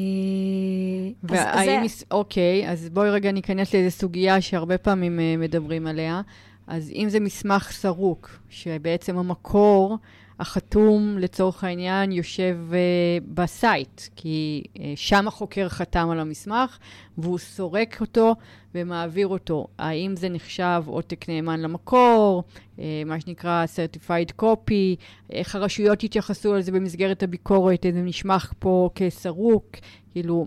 והאם... 1.24 1.88
זה... 1.88 2.06
אוקיי, 2.12 2.72
אז 2.72 2.90
בואי 2.90 3.10
רגע 3.10 3.32
ניכנס 3.32 3.74
לאיזו 3.74 3.98
סוגיה 3.98 4.42
שהרבה 4.42 4.78
פעמים 4.78 5.20
אה, 5.20 5.36
מדברים 5.38 5.88
עליה. 5.88 6.22
אז 6.68 6.92
אם 6.96 7.06
זה 7.10 7.20
מסמך 7.20 7.72
סרוק, 7.72 8.40
שבעצם 8.50 9.18
המקור 9.18 9.98
החתום 10.40 11.18
לצורך 11.18 11.64
העניין 11.64 12.12
יושב 12.12 12.58
uh, 12.70 13.24
ב 13.34 13.45
site, 13.45 14.02
כי 14.16 14.64
uh, 14.74 14.80
שם 14.96 15.28
החוקר 15.28 15.70
חתם 15.70 16.10
על 16.10 16.20
המסמך 16.20 16.78
והוא 17.18 17.38
סורק 17.38 18.02
אותו 18.02 18.36
ומעביר 18.76 19.28
אותו. 19.28 19.68
האם 19.78 20.16
זה 20.16 20.30
נחשב 20.30 20.84
עותק 20.86 21.30
נאמן 21.30 21.60
למקור, 21.60 22.44
uh, 22.76 22.80
מה 23.06 23.20
שנקרא 23.20 23.66
Certified 23.66 24.42
Copy, 24.42 24.96
איך 25.30 25.56
הרשויות 25.56 26.04
יתייחסו 26.04 26.54
על 26.54 26.62
זה 26.62 26.72
במסגרת 26.72 27.24
הביקורת, 27.24 27.86
איזה 27.86 28.02
נשמח 28.02 28.54
פה 28.60 28.90
כסרוק, 28.96 29.66
כאילו, 30.12 30.46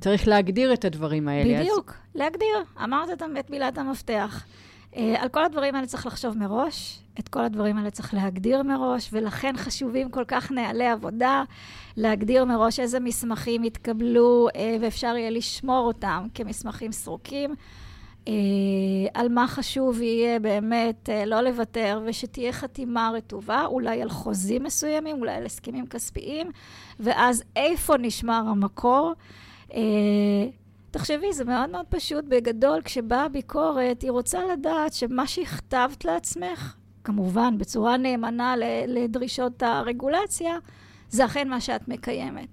צריך 0.00 0.28
להגדיר 0.28 0.72
את 0.72 0.84
הדברים 0.84 1.28
האלה. 1.28 1.60
בדיוק, 1.60 1.90
אז... 1.90 1.96
להגדיר. 2.14 2.56
אמרת 2.84 3.08
את 3.38 3.50
מילת 3.50 3.78
המפתח. 3.78 4.44
Uh, 4.94 4.98
על 5.18 5.28
כל 5.28 5.44
הדברים 5.44 5.74
האלה 5.74 5.86
צריך 5.86 6.06
לחשוב 6.06 6.38
מראש, 6.38 6.98
את 7.18 7.28
כל 7.28 7.40
הדברים 7.40 7.76
האלה 7.76 7.90
צריך 7.90 8.14
להגדיר 8.14 8.62
מראש, 8.62 9.08
ולכן 9.12 9.56
חשובים 9.56 10.10
כל 10.10 10.24
כך 10.28 10.52
נהלי 10.52 10.86
עבודה, 10.86 11.42
להגדיר 11.96 12.44
מראש 12.44 12.80
איזה 12.80 13.00
מסמכים 13.00 13.64
יתקבלו 13.64 14.48
uh, 14.52 14.56
ואפשר 14.80 15.16
יהיה 15.16 15.30
לשמור 15.30 15.86
אותם 15.86 16.26
כמסמכים 16.34 16.92
סרוקים. 16.92 17.54
Uh, 18.24 18.28
על 19.14 19.28
מה 19.28 19.46
חשוב 19.48 20.00
יהיה 20.02 20.38
באמת 20.38 21.08
לא 21.26 21.40
לוותר, 21.40 22.00
ושתהיה 22.04 22.52
חתימה 22.52 23.10
רטובה, 23.14 23.64
אולי 23.66 24.02
על 24.02 24.08
חוזים 24.08 24.62
מסוימים, 24.62 25.16
אולי 25.16 25.32
על 25.32 25.46
הסכמים 25.46 25.86
כספיים, 25.86 26.50
ואז 27.00 27.44
איפה 27.56 27.96
נשמר 27.98 28.42
המקור. 28.48 29.12
תחשבי, 30.94 31.32
זה 31.32 31.44
מאוד 31.44 31.70
מאוד 31.70 31.86
פשוט. 31.88 32.24
בגדול, 32.28 32.80
כשבאה 32.84 33.28
ביקורת, 33.28 34.02
היא 34.02 34.10
רוצה 34.10 34.38
לדעת 34.52 34.92
שמה 34.92 35.26
שהכתבת 35.26 36.04
לעצמך, 36.04 36.76
כמובן, 37.04 37.58
בצורה 37.58 37.96
נאמנה 37.96 38.54
לדרישות 38.86 39.62
הרגולציה, 39.62 40.56
זה 41.08 41.24
אכן 41.24 41.48
מה 41.48 41.60
שאת 41.60 41.88
מקיימת. 41.88 42.48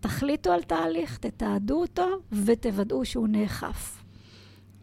תחליטו 0.00 0.52
על 0.52 0.62
תהליך, 0.62 1.18
תתעדו 1.18 1.80
אותו 1.80 2.06
ותוודאו 2.44 3.04
שהוא 3.04 3.28
נאכף. 3.28 4.02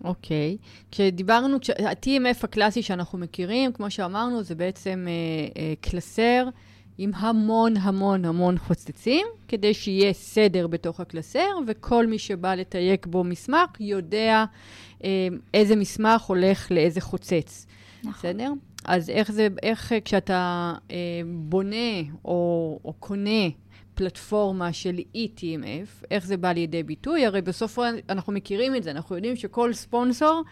אוקיי. 0.03 0.57
Okay. 0.61 0.65
כשדיברנו, 0.91 1.57
ה-TMF 1.85 2.43
הקלאסי 2.43 2.81
שאנחנו 2.83 3.17
מכירים, 3.17 3.73
כמו 3.73 3.91
שאמרנו, 3.91 4.43
זה 4.43 4.55
בעצם 4.55 5.05
אה, 5.07 5.61
אה, 5.61 5.73
קלסר. 5.81 6.47
עם 6.97 7.11
המון 7.15 7.77
המון 7.77 8.25
המון 8.25 8.57
חוצצים, 8.57 9.27
כדי 9.47 9.73
שיהיה 9.73 10.13
סדר 10.13 10.67
בתוך 10.67 10.99
הקלסר, 10.99 11.49
וכל 11.67 12.07
מי 12.07 12.19
שבא 12.19 12.55
לתייק 12.55 13.05
בו 13.05 13.23
מסמך 13.23 13.69
יודע 13.79 14.45
אה, 15.03 15.27
איזה 15.53 15.75
מסמך 15.75 16.21
הולך 16.21 16.71
לאיזה 16.71 17.01
חוצץ. 17.01 17.65
נכון. 18.03 18.13
בסדר? 18.13 18.51
אז 18.85 19.09
איך 19.09 19.31
זה, 19.31 19.47
איך 19.63 19.93
כשאתה 20.05 20.73
אה, 20.91 20.95
בונה 21.25 22.01
או, 22.25 22.79
או 22.85 22.93
קונה 22.99 23.49
פלטפורמה 23.95 24.73
של 24.73 24.99
ETMF, 25.15 26.05
איך 26.11 26.25
זה 26.25 26.37
בא 26.37 26.51
לידי 26.51 26.83
ביטוי? 26.83 27.25
הרי 27.25 27.41
בסוף 27.41 27.79
אנחנו 28.09 28.33
מכירים 28.33 28.75
את 28.75 28.83
זה, 28.83 28.91
אנחנו 28.91 29.15
יודעים 29.15 29.35
שכל 29.35 29.73
ספונסור 29.73 30.43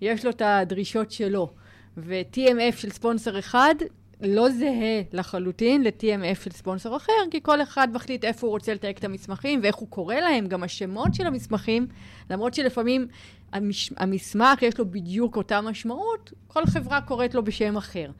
יש 0.00 0.24
לו 0.24 0.30
את 0.30 0.42
הדרישות 0.44 1.10
שלו. 1.10 1.50
ו-TMF 1.96 2.76
של 2.76 2.90
ספונסר 2.90 3.38
אחד 3.38 3.74
לא 4.22 4.50
זהה 4.50 5.02
לחלוטין 5.12 5.82
ל-TMF 5.82 6.44
של 6.44 6.50
ספונסר 6.50 6.96
אחר, 6.96 7.12
כי 7.30 7.40
כל 7.42 7.62
אחד 7.62 7.88
מחליט 7.92 8.24
איפה 8.24 8.46
הוא 8.46 8.52
רוצה 8.52 8.74
לתייק 8.74 8.98
את 8.98 9.04
המסמכים 9.04 9.60
ואיך 9.62 9.76
הוא 9.76 9.88
קורא 9.88 10.14
להם, 10.14 10.46
גם 10.46 10.62
השמות 10.62 11.14
של 11.14 11.26
המסמכים, 11.26 11.86
למרות 12.30 12.54
שלפעמים 12.54 13.06
המש... 13.52 13.92
המסמך 13.96 14.62
יש 14.62 14.78
לו 14.78 14.90
בדיוק 14.90 15.36
אותה 15.36 15.60
משמעות, 15.60 16.32
כל 16.46 16.66
חברה 16.66 17.00
קוראת 17.00 17.34
לו 17.34 17.44
בשם 17.44 17.76
אחר. 17.76 18.10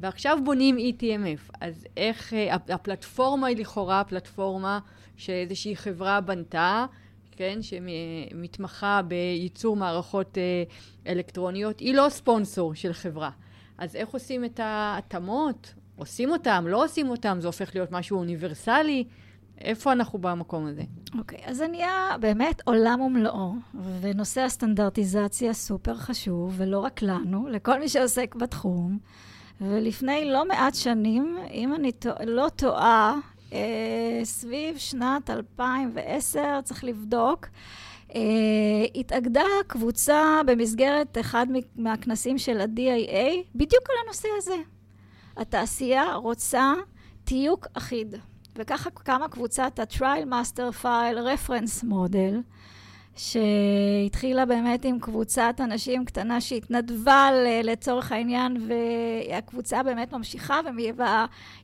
ועכשיו 0.00 0.38
בונים 0.44 0.76
ETMF, 0.76 1.56
אז 1.60 1.86
איך, 1.96 2.34
אה, 2.34 2.54
הפלטפורמה 2.54 3.46
היא 3.46 3.56
לכאורה 3.56 4.04
פלטפורמה 4.04 4.78
שאיזושהי 5.16 5.76
חברה 5.76 6.20
בנתה, 6.20 6.86
כן, 7.36 7.58
שמתמחה 7.62 9.00
בייצור 9.02 9.76
מערכות 9.76 10.38
אה, 10.38 10.62
אלקטרוניות, 11.06 11.80
היא 11.80 11.94
לא 11.94 12.06
ספונסור 12.08 12.74
של 12.74 12.92
חברה. 12.92 13.30
אז 13.78 13.96
איך 13.96 14.08
עושים 14.08 14.44
את 14.44 14.60
ההתאמות? 14.60 15.74
עושים 15.96 16.30
אותם, 16.30 16.64
לא 16.68 16.84
עושים 16.84 17.10
אותם, 17.10 17.38
זה 17.40 17.46
הופך 17.46 17.74
להיות 17.74 17.92
משהו 17.92 18.18
אוניברסלי. 18.18 19.04
איפה 19.60 19.92
אנחנו 19.92 20.18
במקום 20.18 20.66
הזה? 20.66 20.82
אוקיי, 21.18 21.38
okay, 21.38 21.50
אז 21.50 21.56
זה 21.56 21.68
נהיה 21.68 22.16
באמת 22.20 22.62
עולם 22.64 23.00
ומלואו, 23.00 23.52
ונושא 24.00 24.40
הסטנדרטיזציה 24.40 25.52
סופר 25.52 25.94
חשוב, 25.94 26.54
ולא 26.56 26.78
רק 26.78 27.02
לנו, 27.02 27.48
לכל 27.48 27.80
מי 27.80 27.88
שעוסק 27.88 28.34
בתחום. 28.34 28.98
ולפני 29.60 30.24
לא 30.24 30.48
מעט 30.48 30.74
שנים, 30.74 31.36
אם 31.50 31.74
אני 31.74 31.90
לא 32.26 32.48
טועה, 32.56 33.16
אה, 33.52 34.20
סביב 34.24 34.78
שנת 34.78 35.30
2010, 35.30 36.60
צריך 36.64 36.84
לבדוק, 36.84 37.46
התאגדה 38.94 39.44
קבוצה 39.66 40.40
במסגרת 40.46 41.18
אחד 41.20 41.46
מהכנסים 41.76 42.38
של 42.38 42.60
ה-DIA, 42.60 43.46
בדיוק 43.54 43.84
על 43.90 43.96
הנושא 44.04 44.28
הזה. 44.38 44.56
התעשייה 45.36 46.14
רוצה 46.14 46.72
תיוק 47.24 47.66
אחיד. 47.74 48.14
וככה 48.58 48.90
קמה 48.90 49.28
קבוצת 49.28 49.78
ה-Trial 49.78 50.26
Master 50.30 50.82
File 50.82 51.18
Reference 51.18 51.84
Model, 51.84 52.34
שהתחילה 53.16 54.46
באמת 54.46 54.84
עם 54.84 54.98
קבוצת 54.98 55.54
אנשים 55.60 56.04
קטנה 56.04 56.40
שהתנדבה 56.40 57.30
לצורך 57.62 58.12
העניין, 58.12 58.68
והקבוצה 58.68 59.82
באמת 59.82 60.12
ממשיכה, 60.12 60.60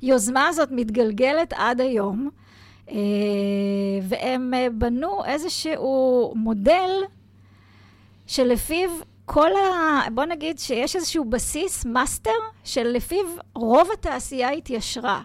והיוזמה 0.03 0.47
הזאת 0.47 0.69
מתגלגלת 0.73 1.53
עד 1.57 1.81
היום. 1.81 2.31
אה, 2.91 2.97
והם 4.03 4.53
בנו 4.73 5.25
איזשהו 5.25 6.33
מודל 6.37 6.91
שלפיו 8.27 8.91
כל 9.25 9.51
ה... 9.57 10.01
בוא 10.15 10.25
נגיד 10.25 10.59
שיש 10.59 10.97
איזשהו 10.97 11.25
בסיס, 11.25 11.85
master, 11.85 12.31
שלפיו 12.65 13.25
רוב 13.55 13.89
התעשייה 13.93 14.51
התיישרה. 14.51 15.23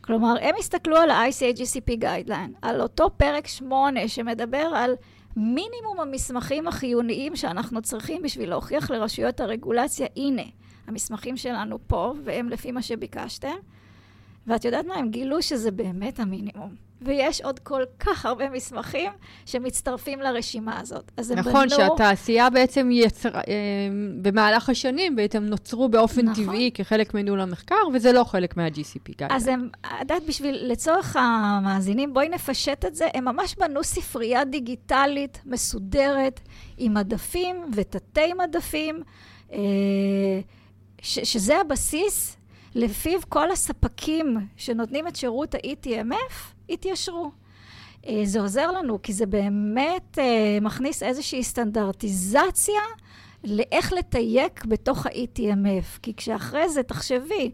כלומר, 0.00 0.34
הם 0.40 0.54
הסתכלו 0.58 0.96
על 0.96 1.10
ה-ICH 1.10 1.66
GCP 1.66 2.00
Guideline, 2.00 2.58
על 2.62 2.80
אותו 2.80 3.10
פרק 3.16 3.46
8 3.46 4.08
שמדבר 4.08 4.70
על 4.74 4.94
מינימום 5.36 6.00
המסמכים 6.00 6.68
החיוניים 6.68 7.36
שאנחנו 7.36 7.82
צריכים 7.82 8.22
בשביל 8.22 8.48
להוכיח 8.48 8.90
לרשויות 8.90 9.40
הרגולציה, 9.40 10.06
הנה, 10.16 10.42
המסמכים 10.86 11.36
שלנו 11.36 11.78
פה, 11.86 12.12
והם 12.24 12.48
לפי 12.48 12.72
מה 12.72 12.82
שביקשתם. 12.82 13.56
ואת 14.46 14.64
יודעת 14.64 14.86
מה? 14.86 14.94
הם 14.94 15.10
גילו 15.10 15.42
שזה 15.42 15.70
באמת 15.70 16.20
המינימום. 16.20 16.74
ויש 17.04 17.40
עוד 17.40 17.58
כל 17.58 17.82
כך 18.00 18.26
הרבה 18.26 18.50
מסמכים 18.50 19.12
שמצטרפים 19.46 20.20
לרשימה 20.20 20.80
הזאת. 20.80 21.12
אז 21.16 21.30
הם 21.30 21.38
נכון, 21.38 21.68
בנו... 21.68 21.76
שהתעשייה 21.76 22.50
בעצם 22.50 22.88
יצר... 22.92 23.34
אה, 23.34 23.42
במהלך 24.22 24.68
השנים 24.68 25.16
בעצם 25.16 25.42
נוצרו 25.42 25.88
באופן 25.88 26.28
נכון. 26.28 26.44
טבעי 26.44 26.70
כחלק 26.74 27.14
מניהול 27.14 27.40
המחקר, 27.40 27.74
וזה 27.94 28.12
לא 28.12 28.24
חלק 28.24 28.56
מה-GCP. 28.56 29.24
אז 29.30 29.46
הם, 29.46 29.68
את 29.80 30.00
יודעת, 30.00 30.22
בשביל, 30.28 30.72
לצורך 30.72 31.16
המאזינים, 31.16 32.14
בואי 32.14 32.28
נפשט 32.28 32.84
את 32.84 32.94
זה, 32.94 33.08
הם 33.14 33.24
ממש 33.24 33.54
בנו 33.58 33.84
ספרייה 33.84 34.44
דיגיטלית 34.44 35.40
מסודרת, 35.46 36.40
עם 36.78 36.94
מדפים 36.94 37.56
ותתי 37.72 38.32
מדפים, 38.32 39.02
אה, 39.52 39.58
ש, 41.02 41.18
שזה 41.18 41.60
הבסיס 41.60 42.36
לפיו 42.74 43.20
כל 43.28 43.50
הספקים 43.50 44.36
שנותנים 44.56 45.08
את 45.08 45.16
שירות 45.16 45.54
ה-ETMF 45.54 46.53
התיישרו. 46.70 47.30
אה, 48.06 48.20
זה 48.24 48.40
עוזר 48.40 48.70
לנו, 48.70 49.02
כי 49.02 49.12
זה 49.12 49.26
באמת 49.26 50.18
אה, 50.18 50.58
מכניס 50.60 51.02
איזושהי 51.02 51.44
סטנדרטיזציה 51.44 52.80
לאיך 53.44 53.92
לתייק 53.92 54.64
בתוך 54.64 55.06
ה-ETMF. 55.06 55.98
כי 56.02 56.14
כשאחרי 56.14 56.68
זה, 56.68 56.82
תחשבי, 56.82 57.50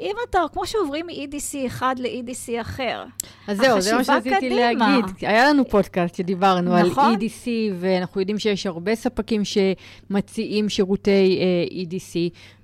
אם 0.00 0.14
אתה, 0.30 0.38
כמו 0.52 0.66
שעוברים 0.66 1.06
מ-EDC 1.06 1.66
אחד 1.66 1.94
ל-EDC 1.98 2.60
אחר, 2.60 3.04
אז 3.46 3.58
זהו, 3.58 3.80
זה 3.80 3.94
מה 3.94 4.04
שרציתי 4.04 4.50
להגיד. 4.50 5.04
היה 5.20 5.48
לנו 5.48 5.68
פודקאסט 5.68 6.14
שדיברנו 6.14 6.78
נכון? 6.78 7.04
על 7.04 7.14
EDC, 7.14 7.46
ואנחנו 7.80 8.20
יודעים 8.20 8.38
שיש 8.38 8.66
הרבה 8.66 8.94
ספקים 8.94 9.42
שמציעים 9.44 10.68
שירותי 10.68 11.40
uh, 11.40 11.72
EDC, 11.72 12.16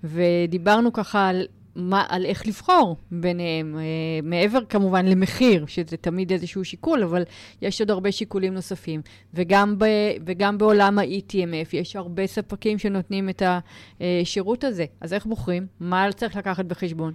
ודיברנו 0.05 0.93
ככה 0.93 1.29
על 1.29 1.47
מה, 1.77 2.05
על 2.09 2.27
איך 2.27 2.47
לבחור 2.47 2.97
ביניהם, 3.11 3.79
אה, 3.79 3.83
מעבר 4.23 4.65
כמובן 4.69 5.07
למחיר, 5.07 5.67
שזה 5.67 5.97
תמיד 5.97 6.33
איזשהו 6.33 6.65
שיקול, 6.65 7.03
אבל 7.03 7.23
יש 7.63 7.81
עוד 7.81 7.91
הרבה 7.91 8.13
שיקולים 8.13 8.55
נוספים. 8.55 9.01
וגם, 9.35 9.79
ב, 9.79 9.85
וגם 10.27 10.59
בעולם 10.59 10.99
ה-ETMF 10.99 11.69
יש 11.73 11.97
הרבה 11.97 12.27
ספקים 12.27 12.79
שנותנים 12.79 13.29
את 13.29 13.43
השירות 14.01 14.65
הזה. 14.65 14.85
אז 15.01 15.13
איך 15.13 15.27
בוחרים? 15.27 15.67
מה 15.81 16.13
צריך 16.13 16.37
לקחת 16.37 16.65
בחשבון? 16.65 17.13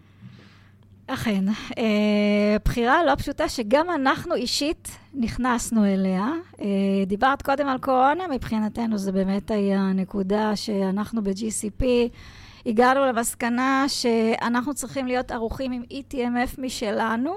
אכן, 1.14 1.46
אה, 1.78 2.58
בחירה 2.66 3.04
לא 3.04 3.16
פשוטה 3.16 3.50
שגם 3.50 3.90
אנחנו 3.90 4.36
אישית 4.36 4.98
נכנסנו 5.14 5.86
אליה. 5.86 6.28
אה, 6.62 6.66
דיברת 7.08 7.42
קודם 7.42 7.68
על 7.68 7.78
קורונה, 7.78 8.24
מבחינתנו 8.32 8.98
זה 8.98 9.12
באמת 9.12 9.52
היה 9.52 9.92
נקודה 9.96 10.56
שאנחנו 10.56 11.24
ב-GCP 11.24 11.84
הגענו 12.66 13.06
למסקנה 13.06 13.86
שאנחנו 13.88 14.74
צריכים 14.74 15.08
להיות 15.08 15.32
ערוכים 15.32 15.72
עם 15.72 15.84
ETMF 15.92 16.62
משלנו, 16.62 17.36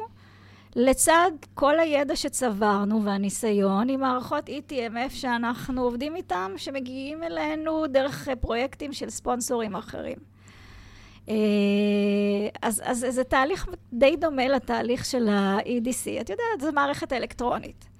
לצד 0.76 1.30
כל 1.54 1.80
הידע 1.80 2.16
שצברנו 2.16 3.04
והניסיון 3.04 3.88
עם 3.88 4.00
מערכות 4.00 4.48
ETMF 4.48 5.10
שאנחנו 5.10 5.82
עובדים 5.82 6.16
איתם, 6.16 6.52
שמגיעים 6.56 7.22
אלינו 7.22 7.86
דרך 7.86 8.28
פרויקטים 8.40 8.92
של 8.92 9.10
ספונסורים 9.10 9.76
אחרים. 9.76 10.16
אה, 11.28 11.34
אז, 12.62 12.82
אז 12.84 13.06
זה 13.08 13.24
תהליך 13.24 13.68
די 13.92 14.16
דומה 14.16 14.48
לתהליך 14.48 15.04
של 15.04 15.28
ה-EDC. 15.28 16.20
את 16.20 16.30
יודעת, 16.30 16.60
זו 16.60 16.72
מערכת 16.72 17.12
אלקטרונית. 17.12 17.91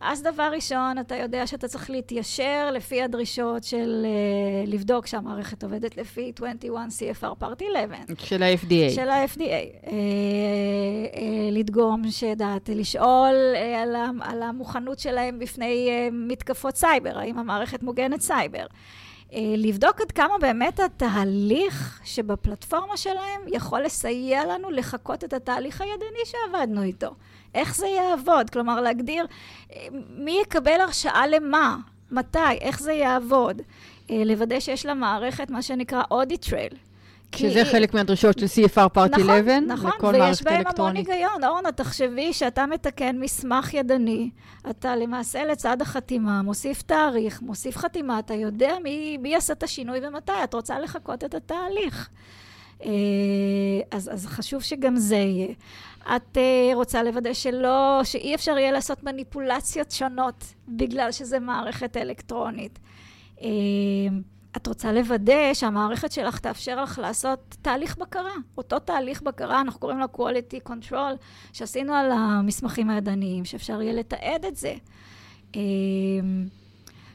אז 0.00 0.22
דבר 0.22 0.50
ראשון, 0.54 0.98
אתה 0.98 1.16
יודע 1.16 1.46
שאתה 1.46 1.68
צריך 1.68 1.90
להתיישר 1.90 2.70
לפי 2.74 3.02
הדרישות 3.02 3.64
של 3.64 4.06
uh, 4.06 4.70
לבדוק 4.70 5.06
שהמערכת 5.06 5.64
עובדת 5.64 5.96
לפי 5.96 6.32
21 6.36 6.88
CFR 6.88 7.42
Part 7.42 7.62
11. 7.72 8.14
של 8.26 8.42
ה-FDA. 8.42 8.90
של 8.94 9.08
ה-FDA. 9.08 9.84
Uh, 9.84 9.86
uh, 9.86 9.90
לדגום, 11.52 12.02
שדעת, 12.10 12.68
לשאול 12.68 13.34
uh, 13.54 13.58
על, 13.58 13.96
על 14.20 14.42
המוכנות 14.42 14.98
שלהם 14.98 15.38
בפני 15.38 15.88
uh, 15.88 16.14
מתקפות 16.14 16.76
סייבר, 16.76 17.18
האם 17.18 17.38
המערכת 17.38 17.82
מוגנת 17.82 18.20
סייבר. 18.20 18.66
Uh, 18.66 19.09
לבדוק 19.36 20.00
עד 20.00 20.12
כמה 20.12 20.38
באמת 20.40 20.80
התהליך 20.80 22.00
שבפלטפורמה 22.04 22.96
שלהם 22.96 23.40
יכול 23.46 23.80
לסייע 23.80 24.44
לנו 24.44 24.70
לחקות 24.70 25.24
את 25.24 25.32
התהליך 25.32 25.80
הידני 25.80 26.20
שעבדנו 26.24 26.82
איתו. 26.82 27.14
איך 27.54 27.76
זה 27.76 27.86
יעבוד? 27.86 28.50
כלומר, 28.50 28.80
להגדיר 28.80 29.26
מי 30.10 30.38
יקבל 30.42 30.80
הרשאה 30.80 31.26
למה, 31.26 31.76
מתי, 32.10 32.38
איך 32.60 32.80
זה 32.80 32.92
יעבוד. 32.92 33.62
אה, 34.10 34.24
לוודא 34.24 34.60
שיש 34.60 34.86
למערכת 34.86 35.50
מה 35.50 35.62
שנקרא 35.62 36.02
audit 36.02 36.48
trail. 36.48 36.89
שזה. 37.36 37.64
חלק 37.64 37.94
מהדרישות 37.94 38.38
של 38.38 38.46
CFR 38.46 38.88
פארט 38.88 39.10
נכון, 39.10 39.30
11, 39.30 39.60
נכון, 39.60 39.90
לכל 39.90 40.12
מערכת 40.12 40.16
אלקטרונית. 40.16 40.18
נכון, 40.18 40.26
ויש 40.26 40.42
בהם 40.42 40.64
המון 40.76 40.96
היגיון. 40.96 41.44
אורנה, 41.44 41.72
תחשבי 41.72 42.32
שאתה 42.32 42.66
מתקן 42.66 43.18
מסמך 43.18 43.74
ידני, 43.74 44.30
אתה 44.70 44.96
למעשה 44.96 45.44
לצד 45.44 45.82
החתימה 45.82 46.42
מוסיף 46.42 46.82
תאריך, 46.82 47.42
מוסיף 47.42 47.76
חתימה, 47.76 48.18
אתה 48.18 48.34
יודע 48.34 48.72
מי, 48.82 49.18
מי 49.22 49.28
יעשה 49.28 49.52
את 49.52 49.62
השינוי 49.62 49.98
ומתי, 50.02 50.32
את 50.44 50.54
רוצה 50.54 50.80
לחכות 50.80 51.24
את 51.24 51.34
התהליך. 51.34 52.08
אה, 52.84 52.90
אז, 53.90 54.10
אז 54.12 54.26
חשוב 54.26 54.62
שגם 54.62 54.96
זה 54.96 55.16
יהיה. 55.16 55.54
את 56.16 56.36
uh, 56.36 56.74
רוצה 56.74 57.02
לוודא 57.02 57.32
שלא, 57.32 58.00
שאי 58.04 58.34
אפשר 58.34 58.58
יהיה 58.58 58.72
לעשות 58.72 59.02
מניפולציות 59.04 59.90
שונות 59.90 60.44
בגלל 60.68 61.12
שזה 61.12 61.38
מערכת 61.38 61.96
אלקטרונית. 61.96 62.78
את 64.56 64.66
רוצה 64.66 64.92
לוודא 64.92 65.54
שהמערכת 65.54 66.12
שלך 66.12 66.38
תאפשר 66.38 66.82
לך 66.82 66.98
לעשות 66.98 67.56
תהליך 67.62 67.98
בקרה. 67.98 68.32
אותו 68.58 68.78
תהליך 68.78 69.22
בקרה, 69.22 69.60
אנחנו 69.60 69.80
קוראים 69.80 69.98
לו 69.98 70.06
quality 70.12 70.70
control, 70.70 71.16
שעשינו 71.52 71.94
על 71.94 72.12
המסמכים 72.12 72.90
הידניים, 72.90 73.44
שאפשר 73.44 73.82
יהיה 73.82 73.92
לתעד 73.92 74.44
את 74.44 74.56
זה. 74.56 74.74
Uh, 75.52 75.56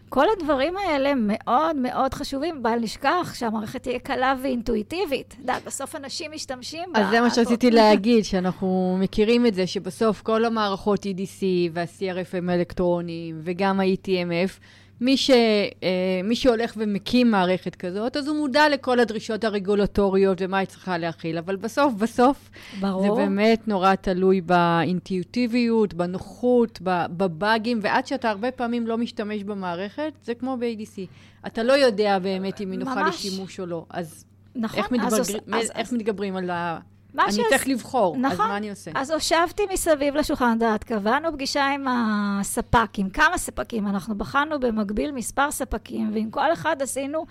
כל 0.09 0.25
הדברים 0.37 0.73
האלה 0.77 1.13
מאוד 1.15 1.75
מאוד 1.75 2.13
חשובים, 2.13 2.63
בל 2.63 2.79
נשכח 2.79 3.33
שהמערכת 3.33 3.83
תהיה 3.83 3.99
קלה 3.99 4.35
ואינטואיטיבית. 4.43 5.27
את 5.33 5.39
יודעת, 5.39 5.63
בסוף 5.63 5.95
אנשים 5.95 6.31
משתמשים 6.31 6.93
בה. 6.93 6.99
אז 6.99 7.09
זה 7.09 7.21
מה 7.21 7.29
שרציתי 7.29 7.71
להגיד, 7.71 8.23
שאנחנו 8.23 8.97
מכירים 8.99 9.45
את 9.45 9.53
זה, 9.53 9.67
שבסוף 9.67 10.21
כל 10.21 10.45
המערכות 10.45 11.05
EDC 11.05 11.43
וה-CRFM 11.73 12.51
האלקטרוניים 12.51 13.39
וגם 13.43 13.79
ה-ETMF, 13.79 14.59
מי, 15.01 15.17
ש, 15.17 15.29
אה, 15.29 16.21
מי 16.23 16.35
שהולך 16.35 16.73
ומקים 16.77 17.31
מערכת 17.31 17.75
כזאת, 17.75 18.17
אז 18.17 18.27
הוא 18.27 18.37
מודע 18.37 18.69
לכל 18.69 18.99
הדרישות 18.99 19.43
הרגולטוריות 19.43 20.37
ומה 20.41 20.57
היא 20.57 20.67
צריכה 20.67 20.97
להכיל, 20.97 21.37
אבל 21.37 21.55
בסוף, 21.55 21.93
בסוף, 21.93 22.49
ברור. 22.79 23.01
זה 23.01 23.09
באמת 23.21 23.67
נורא 23.67 23.95
תלוי 23.95 24.41
באינטואיטיביות, 24.41 25.93
בנוחות, 25.93 26.79
בבאגים, 26.83 27.79
ועד 27.81 28.07
שאתה 28.07 28.29
הרבה 28.29 28.51
פעמים 28.51 28.87
לא 28.87 28.97
משתמש 28.97 29.43
במערכת, 29.43 30.13
זה 30.23 30.35
כמו 30.35 30.57
ב-ADC. 30.59 30.99
אתה 31.47 31.63
לא 31.63 31.73
יודע 31.73 32.19
באמת 32.19 32.61
אם 32.61 32.71
היא 32.71 32.79
נוחה 32.79 33.07
לשימוש 33.07 33.59
או 33.59 33.65
לא. 33.65 33.85
אז 33.89 34.25
נכון, 34.55 34.79
איך, 34.79 34.91
מתבגר... 34.91 35.07
אז, 35.07 35.37
אז, 35.53 35.71
איך 35.75 35.91
מתגברים 35.93 36.35
על 36.35 36.49
ה... 36.49 36.79
אני 37.23 37.31
שעש... 37.31 37.45
צריך 37.49 37.67
לבחור, 37.67 38.17
נכון, 38.17 38.31
אז 38.31 38.37
מה 38.37 38.57
אני 38.57 38.69
עושה? 38.69 38.91
אז 38.95 39.11
הושבתי 39.11 39.63
מסביב 39.73 40.15
לשולחן 40.15 40.59
דעת, 40.59 40.83
קבענו 40.83 41.33
פגישה 41.33 41.65
עם 41.65 41.85
הספק, 41.87 42.89
עם 42.97 43.09
כמה 43.09 43.37
ספקים, 43.37 43.87
אנחנו 43.87 44.17
בחנו 44.17 44.59
במקביל 44.59 45.11
מספר 45.11 45.51
ספקים, 45.51 46.11
ועם 46.13 46.31
כל 46.31 46.53
אחד 46.53 46.81
עשינו 46.81 47.25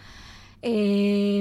אה, 0.64 0.70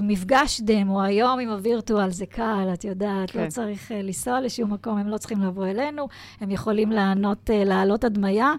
מפגש 0.03 0.61
דמו. 0.61 1.01
היום 1.01 1.39
עם 1.39 1.49
הווירטואל 1.49 2.11
זה 2.11 2.25
קל, 2.25 2.69
את 2.73 2.83
יודעת, 2.83 3.31
כן. 3.31 3.43
לא 3.43 3.49
צריך 3.49 3.91
אה, 3.91 4.01
לנסוע 4.01 4.41
לשום 4.41 4.73
מקום, 4.73 4.97
הם 4.97 5.07
לא 5.07 5.17
צריכים 5.17 5.41
לבוא 5.41 5.67
אלינו, 5.67 6.07
הם 6.41 6.51
יכולים 6.51 6.91
לענות, 6.91 7.49
אה, 7.49 7.63
לעלות 7.63 8.03
הדמיה. 8.03 8.53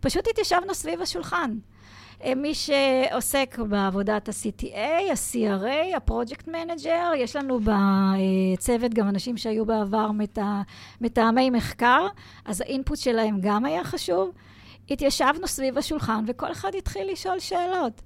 פשוט 0.00 0.28
התיישבנו 0.28 0.74
סביב 0.74 1.02
השולחן. 1.02 1.54
אה, 2.24 2.34
מי 2.34 2.54
שעוסק 2.54 3.58
בעבודת 3.68 4.28
ה-CTA, 4.28 5.12
ה-CRA, 5.12 5.96
ה-Project 5.96 6.48
Manager, 6.48 7.16
יש 7.16 7.36
לנו 7.36 7.60
בצוות 7.60 8.94
גם 8.94 9.08
אנשים 9.08 9.36
שהיו 9.36 9.66
בעבר 9.66 10.10
מתאמי 11.00 11.50
מחקר, 11.50 12.06
אז 12.44 12.60
האינפוט 12.60 12.98
שלהם 12.98 13.38
גם 13.40 13.64
היה 13.64 13.84
חשוב. 13.84 14.30
התיישבנו 14.90 15.46
סביב 15.46 15.78
השולחן 15.78 16.24
וכל 16.26 16.52
אחד 16.52 16.74
התחיל 16.78 17.12
לשאול 17.12 17.38
שאלות. 17.38 18.02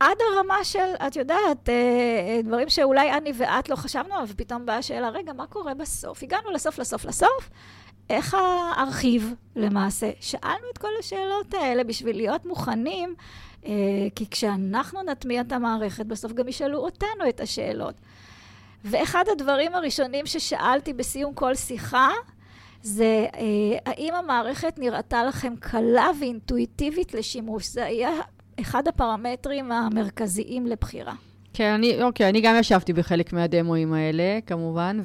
עד 0.00 0.16
הרמה 0.20 0.64
של, 0.64 0.92
את 1.06 1.16
יודעת, 1.16 1.68
אה, 1.68 1.74
אה, 1.74 2.42
דברים 2.42 2.68
שאולי 2.68 3.12
אני 3.12 3.32
ואת 3.36 3.68
לא 3.68 3.76
חשבנו, 3.76 4.14
אבל 4.22 4.32
פתאום 4.36 4.66
באה 4.66 4.76
השאלה, 4.76 5.08
רגע, 5.08 5.32
מה 5.32 5.46
קורה 5.46 5.74
בסוף? 5.74 6.22
הגענו 6.22 6.50
לסוף, 6.50 6.78
לסוף, 6.78 7.04
לסוף. 7.04 7.50
איך 8.10 8.34
הארכיב 8.34 9.34
למעשה? 9.56 10.10
שאלנו 10.20 10.70
את 10.72 10.78
כל 10.78 10.88
השאלות 10.98 11.54
האלה 11.54 11.84
בשביל 11.84 12.16
להיות 12.16 12.46
מוכנים, 12.46 13.14
אה, 13.66 13.72
כי 14.14 14.26
כשאנחנו 14.30 15.02
נטמיע 15.02 15.40
את 15.40 15.52
המערכת, 15.52 16.06
בסוף 16.06 16.32
גם 16.32 16.48
ישאלו 16.48 16.78
אותנו 16.78 17.28
את 17.28 17.40
השאלות. 17.40 17.94
ואחד 18.84 19.24
הדברים 19.32 19.74
הראשונים 19.74 20.26
ששאלתי 20.26 20.92
בסיום 20.92 21.34
כל 21.34 21.54
שיחה, 21.54 22.08
זה 22.82 23.26
האם 23.86 24.14
המערכת 24.14 24.78
נראתה 24.78 25.24
לכם 25.24 25.54
קלה 25.60 26.10
ואינטואיטיבית 26.20 27.14
לשימוש? 27.14 27.66
זה 27.66 27.84
היה 27.84 28.10
אחד 28.60 28.88
הפרמטרים 28.88 29.72
המרכזיים 29.72 30.66
לבחירה. 30.66 31.14
כן, 31.54 31.72
אני, 31.72 32.02
אוקיי, 32.02 32.28
אני 32.28 32.40
גם 32.40 32.56
ישבתי 32.60 32.92
בחלק 32.92 33.32
מהדמואים 33.32 33.92
האלה, 33.92 34.38
כמובן, 34.46 35.00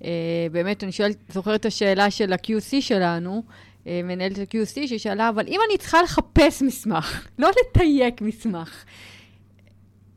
ובאמת, 0.00 0.84
אני 0.84 0.92
שואלת, 0.92 1.16
זוכרת 1.28 1.60
את 1.60 1.66
השאלה 1.66 2.10
של 2.10 2.32
ה-QC 2.32 2.80
שלנו, 2.80 3.42
אה, 3.86 4.00
מנהלת 4.04 4.38
ה-QC, 4.38 4.86
ששאלה, 4.86 5.28
אבל 5.28 5.44
אם 5.48 5.60
אני 5.68 5.78
צריכה 5.78 6.02
לחפש 6.02 6.62
מסמך, 6.62 7.26
לא 7.38 7.50
לתייק 7.60 8.20
מסמך, 8.20 8.84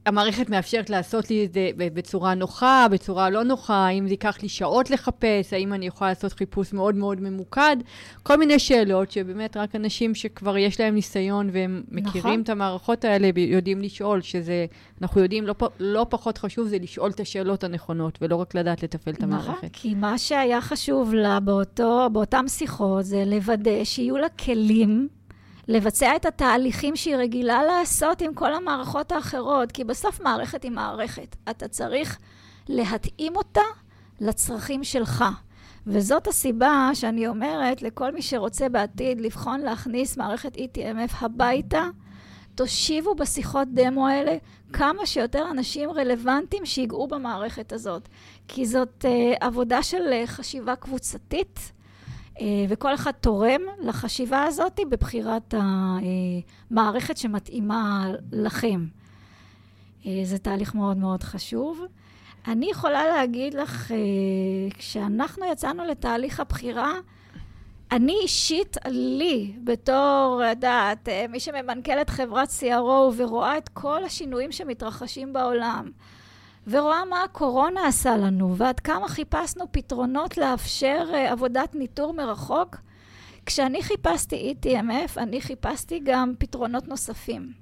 המערכת 0.05 0.49
מאפשרת 0.49 0.89
לעשות 0.89 1.29
לי 1.29 1.45
את 1.45 1.53
זה 1.53 1.69
בצורה 1.77 2.33
נוחה, 2.33 2.87
בצורה 2.91 3.29
לא 3.29 3.43
נוחה, 3.43 3.87
האם 3.87 4.07
זה 4.07 4.13
ייקח 4.13 4.37
לי 4.41 4.49
שעות 4.49 4.89
לחפש, 4.89 5.53
האם 5.53 5.73
אני 5.73 5.87
יכולה 5.87 6.09
לעשות 6.09 6.33
חיפוש 6.33 6.73
מאוד 6.73 6.95
מאוד 6.95 7.21
ממוקד, 7.21 7.77
כל 8.23 8.35
מיני 8.35 8.59
שאלות 8.59 9.11
שבאמת 9.11 9.57
רק 9.57 9.75
אנשים 9.75 10.15
שכבר 10.15 10.57
יש 10.57 10.79
להם 10.79 10.95
ניסיון 10.95 11.49
והם 11.53 11.83
נכון. 11.87 12.03
מכירים 12.03 12.41
את 12.41 12.49
המערכות 12.49 13.05
האלה 13.05 13.29
יודעים 13.35 13.81
לשאול, 13.81 14.21
שזה, 14.21 14.65
אנחנו 15.01 15.21
יודעים, 15.21 15.47
לא, 15.47 15.55
לא 15.79 16.05
פחות 16.09 16.37
חשוב 16.37 16.67
זה 16.67 16.77
לשאול 16.81 17.11
את 17.11 17.19
השאלות 17.19 17.63
הנכונות, 17.63 18.17
ולא 18.21 18.35
רק 18.35 18.55
לדעת 18.55 18.83
לתפעל 18.83 19.13
את 19.13 19.23
המערכת. 19.23 19.49
נכון, 19.49 19.69
כי 19.73 19.95
מה 19.95 20.17
שהיה 20.17 20.61
חשוב 20.61 21.13
לה 21.13 21.39
באותו, 21.39 22.07
באותן 22.13 22.47
שיחות 22.47 23.05
זה 23.05 23.23
לוודא 23.25 23.83
שיהיו 23.83 24.17
לה 24.17 24.29
כלים 24.29 25.07
לבצע 25.67 26.15
את 26.15 26.25
התהליכים 26.25 26.95
שהיא 26.95 27.15
רגילה 27.15 27.63
לעשות 27.63 28.21
עם 28.21 28.33
כל 28.33 28.53
המערכות 28.53 29.11
האחרות, 29.11 29.71
כי 29.71 29.83
בסוף 29.83 30.21
מערכת 30.21 30.63
היא 30.63 30.71
מערכת. 30.71 31.35
אתה 31.49 31.67
צריך 31.67 32.19
להתאים 32.69 33.35
אותה 33.35 33.61
לצרכים 34.19 34.83
שלך. 34.83 35.25
וזאת 35.87 36.27
הסיבה 36.27 36.89
שאני 36.93 37.27
אומרת 37.27 37.81
לכל 37.81 38.11
מי 38.11 38.21
שרוצה 38.21 38.69
בעתיד 38.69 39.21
לבחון 39.21 39.61
להכניס 39.61 40.17
מערכת 40.17 40.55
ETMF 40.55 41.15
הביתה, 41.21 41.83
תושיבו 42.55 43.15
בשיחות 43.15 43.67
דמו 43.73 44.07
האלה 44.07 44.37
כמה 44.73 45.05
שיותר 45.05 45.51
אנשים 45.51 45.91
רלוונטיים 45.91 46.65
שיגעו 46.65 47.07
במערכת 47.07 47.73
הזאת. 47.73 48.09
כי 48.47 48.65
זאת 48.65 49.05
uh, 49.05 49.37
עבודה 49.39 49.83
של 49.83 50.03
uh, 50.03 50.27
חשיבה 50.27 50.75
קבוצתית, 50.75 51.71
וכל 52.69 52.93
אחד 52.93 53.11
תורם 53.11 53.61
לחשיבה 53.79 54.43
הזאת 54.43 54.79
בבחירת 54.89 55.53
המערכת 55.57 57.17
שמתאימה 57.17 58.07
לכם. 58.31 58.85
אה, 60.05 60.21
זה 60.23 60.37
תהליך 60.37 60.75
מאוד 60.75 60.97
מאוד 60.97 61.23
חשוב. 61.23 61.85
אני 62.47 62.69
יכולה 62.69 63.07
להגיד 63.07 63.53
לך, 63.53 63.91
אה, 63.91 63.97
כשאנחנו 64.77 65.45
יצאנו 65.51 65.85
לתהליך 65.85 66.39
הבחירה, 66.39 66.93
אני 67.91 68.15
אישית, 68.23 68.77
לי, 68.87 69.53
בתור, 69.63 70.41
יודעת, 70.49 71.09
מי 71.29 71.39
שממנכ"לת 71.39 72.09
חברת 72.09 72.49
CRO 72.49 73.13
ורואה 73.17 73.57
את 73.57 73.69
כל 73.69 74.03
השינויים 74.03 74.51
שמתרחשים 74.51 75.33
בעולם, 75.33 75.91
ורואה 76.67 77.05
מה 77.05 77.23
הקורונה 77.23 77.87
עשה 77.87 78.17
לנו, 78.17 78.57
ועד 78.57 78.79
כמה 78.79 79.07
חיפשנו 79.07 79.65
פתרונות 79.71 80.37
לאפשר 80.37 81.07
uh, 81.11 81.15
עבודת 81.31 81.75
ניטור 81.75 82.13
מרחוק. 82.13 82.75
כשאני 83.45 83.83
חיפשתי 83.83 84.53
ETMF, 84.61 85.17
אני 85.17 85.41
חיפשתי 85.41 85.99
גם 86.03 86.33
פתרונות 86.37 86.87
נוספים. 86.87 87.53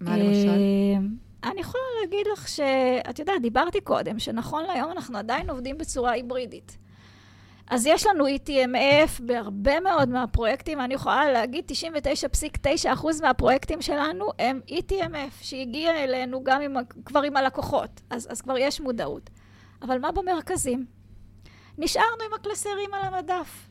מה 0.00 0.16
למשל? 0.16 0.48
Uh, 0.48 1.48
אני 1.48 1.60
יכולה 1.60 1.82
להגיד 2.02 2.26
לך 2.32 2.48
שאת 2.48 3.18
יודעת, 3.18 3.42
דיברתי 3.42 3.80
קודם, 3.80 4.18
שנכון 4.18 4.64
להיום 4.64 4.92
אנחנו 4.92 5.18
עדיין 5.18 5.50
עובדים 5.50 5.78
בצורה 5.78 6.10
היברידית. 6.12 6.78
אז 7.70 7.86
יש 7.86 8.06
לנו 8.06 8.24
ETMF 8.26 9.22
בהרבה 9.22 9.80
מאוד 9.80 10.08
מהפרויקטים, 10.08 10.80
אני 10.80 10.94
יכולה 10.94 11.32
להגיד 11.32 11.72
99.9% 11.72 13.06
מהפרויקטים 13.22 13.82
שלנו 13.82 14.30
הם 14.38 14.60
ETMF, 14.68 15.42
שהגיע 15.42 16.04
אלינו 16.04 16.44
גם 16.44 16.62
עם, 16.62 16.76
כבר 17.04 17.22
עם 17.22 17.36
הלקוחות, 17.36 18.00
אז, 18.10 18.28
אז 18.30 18.40
כבר 18.40 18.58
יש 18.58 18.80
מודעות. 18.80 19.30
אבל 19.82 19.98
מה 19.98 20.12
במרכזים? 20.12 20.86
נשארנו 21.78 22.24
עם 22.26 22.34
הקלסרים 22.34 22.94
על 22.94 23.02
המדף. 23.02 23.68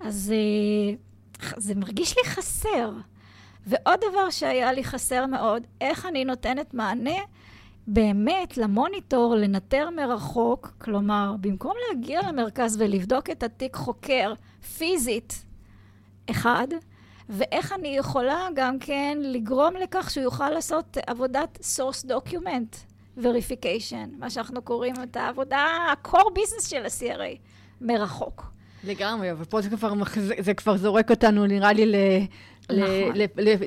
אז 0.00 0.32
אה, 0.36 0.94
זה 1.56 1.74
מרגיש 1.74 2.16
לי 2.18 2.24
חסר. 2.24 2.90
ועוד 3.66 4.00
דבר 4.10 4.30
שהיה 4.30 4.72
לי 4.72 4.84
חסר 4.84 5.26
מאוד, 5.26 5.66
איך 5.80 6.06
אני 6.06 6.24
נותנת 6.24 6.74
מענה 6.74 7.18
באמת 7.86 8.56
למוניטור 8.56 9.34
לנטר 9.34 9.88
מרחוק, 9.90 10.72
כלומר, 10.78 11.34
במקום 11.40 11.72
להגיע 11.88 12.20
למרכז 12.28 12.76
ולבדוק 12.80 13.30
את 13.30 13.42
התיק 13.42 13.76
חוקר 13.76 14.32
פיזית, 14.76 15.44
אחד, 16.30 16.68
ואיך 17.28 17.72
אני 17.72 17.88
יכולה 17.88 18.48
גם 18.54 18.78
כן 18.78 19.18
לגרום 19.22 19.74
לכך 19.76 20.10
שהוא 20.10 20.24
יוכל 20.24 20.50
לעשות 20.50 20.96
עבודת 21.06 21.58
source 21.76 22.08
document 22.10 22.76
verification, 23.18 24.18
מה 24.18 24.30
שאנחנו 24.30 24.62
קוראים 24.62 24.94
את 25.02 25.16
העבודה, 25.16 25.58
ה-core 25.58 26.38
business 26.38 26.68
של 26.68 26.84
ה-CRA, 26.84 27.38
מרחוק. 27.80 28.54
לגמרי, 28.84 29.32
אבל 29.32 29.44
פה 29.44 29.60
זה 29.60 29.70
כבר, 29.70 29.92
זה 30.38 30.54
כבר 30.54 30.76
זורק 30.76 31.10
אותנו, 31.10 31.46
נראה 31.46 31.72
לי, 31.72 32.26
נכון. 32.72 33.16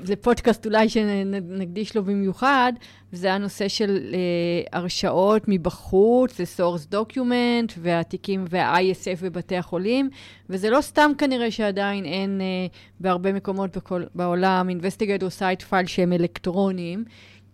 לפודקאסט 0.08 0.66
אולי 0.66 0.90
שנקדיש 0.90 1.96
לו 1.96 2.04
במיוחד, 2.04 2.74
וזה 3.14 3.34
הנושא 3.34 3.68
של 3.68 4.00
אה, 4.14 4.80
הרשאות 4.80 5.44
מבחוץ, 5.48 6.38
זה 6.38 6.44
source 6.58 6.94
document, 6.94 7.74
והתיקים 7.78 8.46
וה-ISF 8.50 9.24
בבתי 9.24 9.58
החולים, 9.58 10.10
וזה 10.50 10.70
לא 10.70 10.82
סתם 10.82 11.12
כנראה 11.18 11.52
שעדיין 11.52 12.06
אין 12.06 12.42
אה, 12.42 12.46
בהרבה 13.00 13.34
מקומות 13.34 13.78
בכל, 13.78 14.04
בעולם 14.16 14.70
investigator 14.70 15.40
site 15.40 15.72
file 15.72 15.88
שהם 15.88 16.14
אלקטרוניים. 16.14 17.04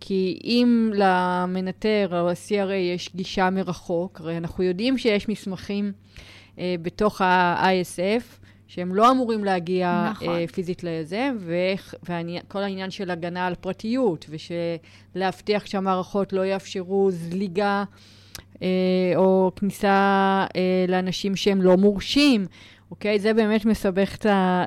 כי 0.00 0.38
אם 0.44 0.90
למנטר 0.94 2.08
או 2.20 2.28
ל-CRA 2.28 2.72
יש 2.72 3.10
גישה 3.14 3.50
מרחוק, 3.50 4.20
הרי 4.20 4.36
אנחנו 4.36 4.64
יודעים 4.64 4.98
שיש 4.98 5.28
מסמכים 5.28 5.92
אה, 6.58 6.74
בתוך 6.82 7.20
ה-ISF, 7.20 8.43
שהם 8.74 8.94
לא 8.94 9.10
אמורים 9.10 9.44
להגיע 9.44 10.08
נכון. 10.10 10.28
uh, 10.28 10.52
פיזית 10.52 10.84
לזה, 10.84 11.30
וכל 12.02 12.58
העניין 12.58 12.90
של 12.90 13.10
הגנה 13.10 13.46
על 13.46 13.54
פרטיות, 13.54 14.26
ושלהבטיח 14.28 15.66
שהמערכות 15.66 16.32
לא 16.32 16.46
יאפשרו 16.46 17.10
זליגה 17.10 17.84
uh, 18.54 18.58
או 19.16 19.52
כניסה 19.56 20.46
uh, 20.48 20.90
לאנשים 20.90 21.36
שהם 21.36 21.62
לא 21.62 21.76
מורשים. 21.76 22.46
אוקיי? 22.90 23.18
זה 23.18 23.34
באמת 23.34 23.64
מסבך 23.64 24.16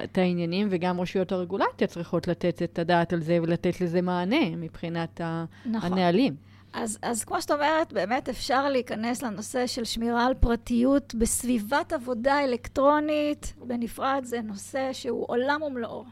את 0.04 0.18
העניינים, 0.18 0.68
וגם 0.72 1.02
רשויות 1.02 1.32
הרגולציה 1.32 1.88
צריכות 1.88 2.28
לתת 2.28 2.62
את 2.64 2.80
הדעת 2.80 3.14
על 3.14 3.22
זה 3.22 3.40
ולתת 3.42 3.82
לזה 3.82 4.02
מענה 4.02 4.56
מבחינת 4.58 5.22
נכון. 5.66 5.94
הנהלים. 5.94 6.36
אז, 6.74 7.00
אז 7.02 7.24
כמו 7.24 7.42
שאת 7.42 7.52
אומרת, 7.52 7.94
באמת 7.94 8.30
אפשר 8.30 8.70
להיכנס 8.70 9.22
לנושא 9.22 9.68
של 9.68 9.84
שמירה 9.84 10.26
על 10.26 10.34
פרטיות 10.34 11.16
בסביבת 11.16 11.94
עבודה 11.94 12.44
אלקטרונית. 12.44 13.54
בנפרד 13.58 14.22
זה 14.24 14.42
נושא 14.42 14.94
שהוא 14.94 15.26
עולם 15.28 15.62
ומלואו. 15.62 16.06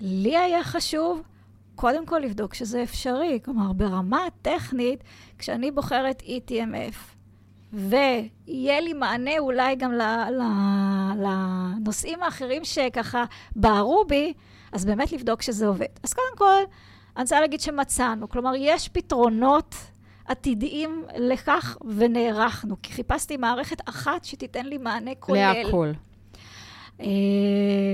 לי 0.00 0.36
היה 0.36 0.64
חשוב 0.64 1.22
קודם 1.74 2.06
כל 2.06 2.18
לבדוק 2.18 2.54
שזה 2.54 2.82
אפשרי. 2.82 3.40
כלומר, 3.44 3.72
ברמה 3.72 4.26
הטכנית, 4.26 5.04
כשאני 5.38 5.70
בוחרת 5.70 6.22
ETMF, 6.22 6.96
ויהיה 7.72 8.80
לי 8.80 8.92
מענה 8.92 9.38
אולי 9.38 9.76
גם 9.76 9.92
לנושאים 11.16 12.22
האחרים 12.22 12.64
שככה 12.64 13.24
בערו 13.56 14.04
בי, 14.08 14.32
אז 14.72 14.84
באמת 14.84 15.12
לבדוק 15.12 15.42
שזה 15.42 15.66
עובד. 15.66 15.86
אז 16.02 16.12
קודם 16.12 16.36
כל, 16.38 16.62
אני 17.16 17.22
רוצה 17.22 17.40
להגיד 17.40 17.60
שמצאנו. 17.60 18.28
כלומר, 18.28 18.52
יש 18.56 18.88
פתרונות 18.88 19.74
עתידיים 20.24 21.04
לכך 21.16 21.76
ונערכנו, 21.96 22.76
כי 22.82 22.92
חיפשתי 22.92 23.36
מערכת 23.36 23.88
אחת 23.88 24.24
שתיתן 24.24 24.66
לי 24.66 24.78
מענה 24.78 25.14
כולל. 25.18 25.52
להכל. 25.52 25.92
אה, 27.00 27.06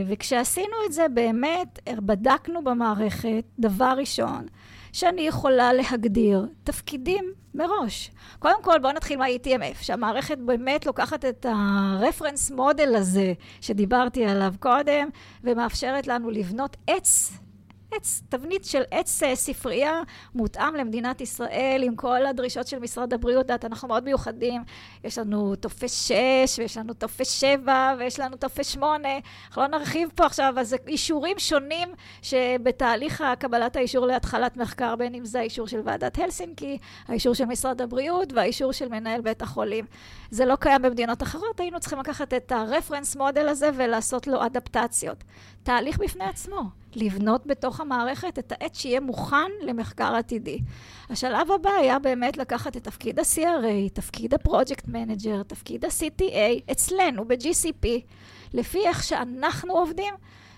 וכשעשינו 0.09 0.75
את 0.87 0.93
זה, 0.93 1.07
באמת 1.15 1.79
בדקנו 1.89 2.65
במערכת, 2.65 3.45
דבר 3.59 3.95
ראשון, 3.97 4.47
שאני 4.93 5.23
יכולה 5.23 5.73
להגדיר 5.73 6.47
תפקידים 6.65 7.25
מראש. 7.55 8.11
קודם 8.39 8.63
כל, 8.63 8.79
בואו 8.83 8.93
נתחיל 8.93 9.19
מה-ETMF, 9.19 9.83
שהמערכת 9.83 10.39
באמת 10.39 10.87
לוקחת 10.87 11.25
את 11.25 11.47
ה-reference 11.47 12.53
model 12.53 12.97
הזה 12.97 13.33
שדיברתי 13.61 14.25
עליו 14.25 14.55
קודם, 14.61 15.09
ומאפשרת 15.45 16.07
לנו 16.07 16.31
לבנות 16.31 16.77
עץ 16.87 17.33
עץ, 17.93 18.23
תבנית 18.29 18.65
של 18.65 18.83
עץ 18.91 19.23
אה, 19.23 19.37
ספרייה 19.37 20.03
מותאם 20.35 20.75
למדינת 20.75 21.21
ישראל, 21.21 21.83
עם 21.85 21.97
כל 21.97 22.27
הדרישות 22.27 22.67
של 22.67 22.79
משרד 22.79 23.13
הבריאות. 23.13 23.47
דעת, 23.47 23.65
אנחנו 23.65 23.89
מאוד 23.89 24.05
מיוחדים. 24.05 24.63
יש 25.05 25.19
לנו 25.19 25.57
טופס 25.57 26.09
6, 26.09 26.59
ויש 26.59 26.77
לנו 26.77 26.95
טופס 26.95 27.31
7, 27.31 27.95
ויש 27.99 28.21
לנו 28.21 28.37
טופס 28.37 28.67
8. 28.67 29.09
אנחנו 29.47 29.63
לא 29.63 29.69
נרחיב 29.69 30.09
פה 30.15 30.27
עכשיו, 30.27 30.55
אז 30.59 30.69
זה 30.69 30.77
אישורים 30.87 31.39
שונים 31.39 31.89
שבתהליך 32.23 33.25
קבלת 33.39 33.77
האישור 33.77 34.07
להתחלת 34.07 34.57
מחקר, 34.57 34.97
בין 34.97 35.15
אם 35.15 35.25
זה 35.25 35.39
האישור 35.39 35.67
של 35.67 35.81
ועדת 35.85 36.19
הלסינקי, 36.19 36.79
האישור 37.09 37.35
של 37.35 37.45
משרד 37.45 37.83
הבריאות 37.83 38.33
והאישור 38.33 38.73
של 38.73 38.89
מנהל 38.89 39.21
בית 39.21 39.43
החולים. 39.43 39.85
זה 40.31 40.45
לא 40.45 40.57
קיים 40.57 40.83
במדינות 40.83 41.23
אחרות, 41.23 41.61
היינו 41.61 41.81
צריכים 41.81 41.99
לקחת 41.99 42.35
את 42.35 42.53
ה 42.53 42.59
reference 42.59 43.17
model 43.17 43.49
הזה 43.49 43.71
ולעשות 43.77 44.27
לו 44.27 44.47
אדפטציות. 44.47 45.25
תהליך 45.63 45.99
בפני 45.99 46.25
עצמו. 46.25 46.63
לבנות 46.97 47.47
בתוך 47.47 47.81
המערכת 47.81 48.39
את 48.39 48.53
העץ 48.53 48.79
שיהיה 48.79 49.01
מוכן 49.01 49.51
למחקר 49.63 50.15
עתידי. 50.15 50.59
השלב 51.11 51.51
הבא 51.51 51.71
היה 51.71 51.99
באמת 51.99 52.37
לקחת 52.37 52.77
את 52.77 52.85
תפקיד 52.85 53.19
ה-CRA, 53.19 53.91
תפקיד 53.93 54.35
ה-Project 54.35 54.89
Manager, 54.89 55.43
תפקיד 55.47 55.85
ה-CTA, 55.85 56.73
אצלנו 56.73 57.25
ב-GCP, 57.25 57.87
לפי 58.55 58.79
איך 58.87 59.05
שאנחנו 59.05 59.73
עובדים, 59.73 60.15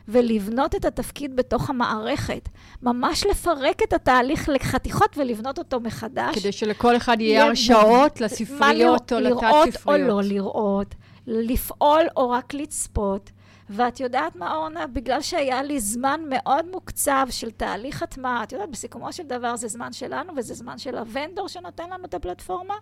ולבנות 0.09 0.75
את 0.75 0.85
התפקיד 0.85 1.37
בתוך 1.37 1.71
המערכת. 1.71 2.49
ממש 2.83 3.27
לפרק 3.27 3.83
את 3.83 3.93
התהליך 3.93 4.49
לחתיכות 4.49 5.19
ולבנות 5.19 5.59
אותו 5.59 5.81
מחדש. 5.81 6.39
כדי 6.39 6.53
שלכל 6.53 6.97
אחד 6.97 7.21
יהיה 7.21 7.45
הרשאות 7.45 8.21
לספריות 8.21 9.13
או 9.13 9.21
לתת-ספריות. 9.21 9.77
לראות 9.77 9.87
או 9.87 9.97
לא 9.97 10.23
לראות, 10.23 10.95
לפעול 11.27 12.03
או 12.17 12.31
רק 12.31 12.55
לצפות. 12.55 13.31
ואת 13.73 14.01
יודעת 14.01 14.37
מה, 14.37 14.55
אורנה? 14.55 14.87
בגלל 14.87 15.23
שהיה 15.23 15.63
לי 15.63 15.81
זמן 15.81 16.21
מאוד 16.29 16.67
מוקצב 16.71 17.27
של 17.31 17.51
תהליך 17.51 18.03
הטמעה, 18.03 18.43
את 18.43 18.53
יודעת, 18.53 18.71
בסיכומו 18.71 19.13
של 19.13 19.23
דבר 19.23 19.57
זה 19.57 19.69
זמן 19.69 19.93
שלנו 19.93 20.33
וזה 20.37 20.55
זמן 20.55 20.79
של 20.79 20.99
הוונדור 20.99 21.49
שנותן 21.49 21.91
לנו 21.91 22.05
את 22.05 22.15
הפלטפורמה, 22.15 22.75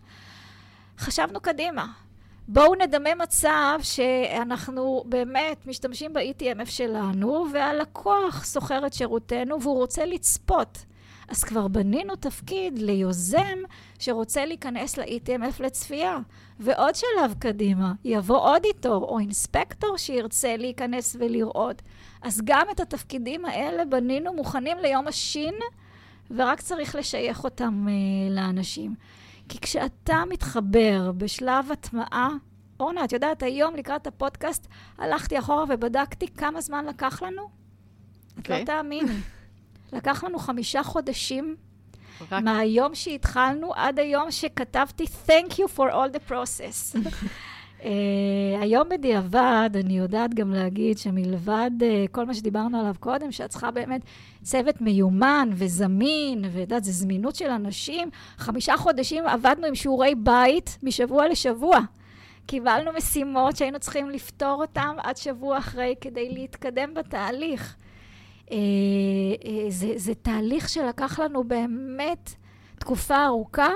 חשבנו 0.98 1.40
קדימה. 1.40 1.86
בואו 2.48 2.74
נדמה 2.74 3.14
מצב 3.14 3.78
שאנחנו 3.82 5.04
באמת 5.06 5.66
משתמשים 5.66 6.12
ב-ETMF 6.12 6.70
שלנו, 6.70 7.46
והלקוח 7.52 8.44
שוכר 8.44 8.86
את 8.86 8.92
שירותנו 8.92 9.62
והוא 9.62 9.76
רוצה 9.76 10.04
לצפות. 10.04 10.78
אז 11.28 11.44
כבר 11.44 11.68
בנינו 11.68 12.16
תפקיד 12.16 12.78
ליוזם 12.78 13.58
שרוצה 13.98 14.44
להיכנס 14.44 14.98
ל-ETMF 14.98 15.62
לצפייה. 15.62 16.18
ועוד 16.60 16.94
שלב 16.94 17.34
קדימה, 17.38 17.92
יבוא 18.04 18.54
אודיטור 18.54 19.04
או 19.04 19.18
אינספקטור 19.18 19.96
שירצה 19.96 20.56
להיכנס 20.56 21.16
ולראות. 21.18 21.82
אז 22.22 22.40
גם 22.44 22.66
את 22.72 22.80
התפקידים 22.80 23.44
האלה 23.44 23.84
בנינו 23.84 24.34
מוכנים 24.34 24.78
ליום 24.78 25.08
השין, 25.08 25.54
ורק 26.30 26.60
צריך 26.60 26.94
לשייך 26.94 27.44
אותם 27.44 27.86
uh, 27.88 28.32
לאנשים. 28.32 28.94
כי 29.48 29.60
כשאתה 29.60 30.22
מתחבר 30.28 31.12
בשלב 31.16 31.72
הטמעה, 31.72 32.28
אורנה, 32.80 33.04
את 33.04 33.12
יודעת, 33.12 33.42
היום 33.42 33.76
לקראת 33.76 34.06
הפודקאסט 34.06 34.66
הלכתי 34.98 35.38
אחורה 35.38 35.64
ובדקתי 35.68 36.26
כמה 36.28 36.60
זמן 36.60 36.84
לקח 36.86 37.22
לנו? 37.22 37.42
Okay. 37.42 38.40
את 38.40 38.48
לא 38.48 38.54
אוקיי. 38.54 38.64
תאמיני. 38.64 39.12
לקח 39.92 40.24
לנו 40.24 40.38
חמישה 40.38 40.82
חודשים 40.82 41.56
רק... 42.30 42.42
מהיום 42.42 42.94
שהתחלנו 42.94 43.74
עד 43.74 43.98
היום 43.98 44.30
שכתבתי 44.30 45.04
Thank 45.26 45.52
you 45.52 45.76
for 45.76 45.92
all 45.92 46.14
the 46.14 46.30
process. 46.30 46.96
uh, 47.80 47.82
היום 48.62 48.88
בדיעבד, 48.88 49.70
אני 49.74 49.98
יודעת 49.98 50.34
גם 50.34 50.52
להגיד 50.52 50.98
שמלבד 50.98 51.70
uh, 51.80 51.84
כל 52.12 52.26
מה 52.26 52.34
שדיברנו 52.34 52.80
עליו 52.80 52.94
קודם, 53.00 53.32
שאת 53.32 53.50
צריכה 53.50 53.70
באמת 53.70 54.00
צוות 54.42 54.80
מיומן 54.80 55.48
וזמין, 55.52 56.44
ויודעת, 56.52 56.84
זו 56.84 56.92
זמינות 56.92 57.36
של 57.36 57.50
אנשים, 57.50 58.10
חמישה 58.36 58.76
חודשים 58.76 59.26
עבדנו 59.26 59.66
עם 59.66 59.74
שיעורי 59.74 60.14
בית 60.14 60.78
משבוע 60.82 61.28
לשבוע. 61.28 61.78
קיבלנו 62.46 62.92
משימות 62.92 63.56
שהיינו 63.56 63.78
צריכים 63.78 64.10
לפתור 64.10 64.62
אותן 64.62 64.96
עד 64.98 65.16
שבוע 65.16 65.58
אחרי 65.58 65.94
כדי 66.00 66.28
להתקדם 66.30 66.94
בתהליך. 66.94 67.76
אה, 68.50 68.56
אה, 69.44 69.70
זה, 69.70 69.92
זה 69.96 70.14
תהליך 70.14 70.68
שלקח 70.68 71.18
לנו 71.18 71.44
באמת 71.44 72.30
תקופה 72.78 73.24
ארוכה, 73.24 73.70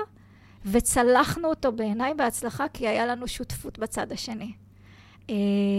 וצלחנו 0.64 1.48
אותו 1.48 1.72
בעיניי 1.72 2.14
בהצלחה, 2.14 2.68
כי 2.72 2.88
היה 2.88 3.06
לנו 3.06 3.28
שותפות 3.28 3.78
בצד 3.78 4.12
השני. 4.12 4.52
Uh, 5.22 5.26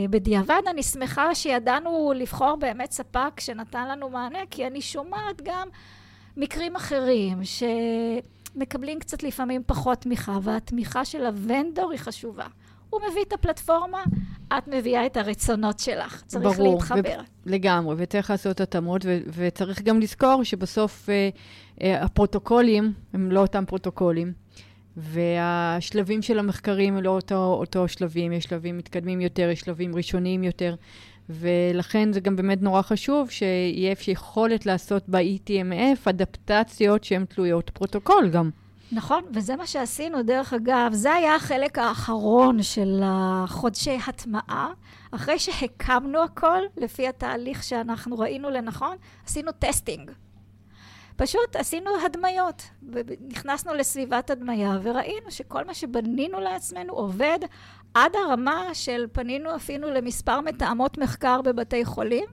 בדיעבד 0.09 0.61
אני 0.69 0.83
שמחה 0.83 1.35
שידענו 1.35 2.13
לבחור 2.15 2.55
באמת 2.55 2.91
ספק 2.91 3.39
שנתן 3.39 3.87
לנו 3.87 4.09
מענה, 4.09 4.39
כי 4.49 4.67
אני 4.67 4.81
שומעת 4.81 5.41
גם 5.43 5.67
מקרים 6.37 6.75
אחרים 6.75 7.39
שמקבלים 7.43 8.99
קצת 8.99 9.23
לפעמים 9.23 9.61
פחות 9.65 9.97
תמיכה, 10.01 10.37
והתמיכה 10.41 11.05
של 11.05 11.25
הוונדור 11.25 11.91
היא 11.91 11.99
חשובה. 11.99 12.45
הוא 12.95 13.11
מביא 13.11 13.23
את 13.27 13.33
הפלטפורמה, 13.33 14.03
את 14.57 14.67
מביאה 14.67 15.05
את 15.05 15.17
הרצונות 15.17 15.79
שלך. 15.79 16.23
צריך 16.25 16.57
ברור, 16.57 16.73
להתחבר. 16.75 17.19
ו- 17.19 17.49
לגמרי, 17.49 17.95
וצריך 17.97 18.29
לעשות 18.29 18.61
התאמות, 18.61 19.01
ו- 19.05 19.19
וצריך 19.33 19.81
גם 19.81 19.99
לזכור 19.99 20.43
שבסוף 20.43 21.09
uh, 21.09 21.79
uh, 21.79 21.83
הפרוטוקולים 22.01 22.93
הם 23.13 23.31
לא 23.31 23.39
אותם 23.39 23.63
פרוטוקולים, 23.67 24.33
והשלבים 24.97 26.21
של 26.21 26.39
המחקרים 26.39 26.97
הם 26.97 27.03
לא 27.03 27.09
אותו, 27.09 27.35
אותו 27.35 27.87
שלבים, 27.87 28.31
יש 28.31 28.43
שלבים 28.43 28.77
מתקדמים 28.77 29.21
יותר, 29.21 29.49
יש 29.49 29.59
שלבים 29.59 29.95
ראשוניים 29.95 30.43
יותר, 30.43 30.75
ולכן 31.29 32.13
זה 32.13 32.19
גם 32.19 32.35
באמת 32.35 32.61
נורא 32.61 32.81
חשוב 32.81 33.29
שיהיה 33.29 33.95
יכולת 34.07 34.65
לעשות 34.65 35.03
ב-eTMF 35.09 36.09
אדפטציות 36.09 37.03
שהן 37.03 37.25
תלויות 37.25 37.69
פרוטוקול 37.69 38.29
גם. 38.29 38.49
נכון, 38.91 39.23
וזה 39.33 39.55
מה 39.55 39.67
שעשינו. 39.67 40.23
דרך 40.23 40.53
אגב, 40.53 40.89
זה 40.93 41.13
היה 41.13 41.35
החלק 41.35 41.77
האחרון 41.77 42.63
של 42.63 43.03
חודשי 43.47 43.97
הטמעה. 44.07 44.73
אחרי 45.11 45.39
שהקמנו 45.39 46.23
הכל, 46.23 46.59
לפי 46.77 47.07
התהליך 47.07 47.63
שאנחנו 47.63 48.19
ראינו 48.19 48.49
לנכון, 48.49 48.97
עשינו 49.25 49.51
testing. 49.59 50.11
פשוט 51.15 51.55
עשינו 51.55 51.91
הדמיות, 52.05 52.63
ונכנסנו 52.93 53.73
לסביבת 53.73 54.29
הדמיה, 54.29 54.79
וראינו 54.81 55.31
שכל 55.31 55.65
מה 55.65 55.73
שבנינו 55.73 56.39
לעצמנו 56.39 56.93
עובד 56.93 57.39
עד 57.93 58.11
הרמה 58.15 58.69
של 58.73 59.05
פנינו 59.11 59.55
אפילו 59.55 59.89
למספר 59.89 60.41
מתאמות 60.41 60.97
מחקר 60.97 61.41
בבתי 61.41 61.85
חולים, 61.85 62.25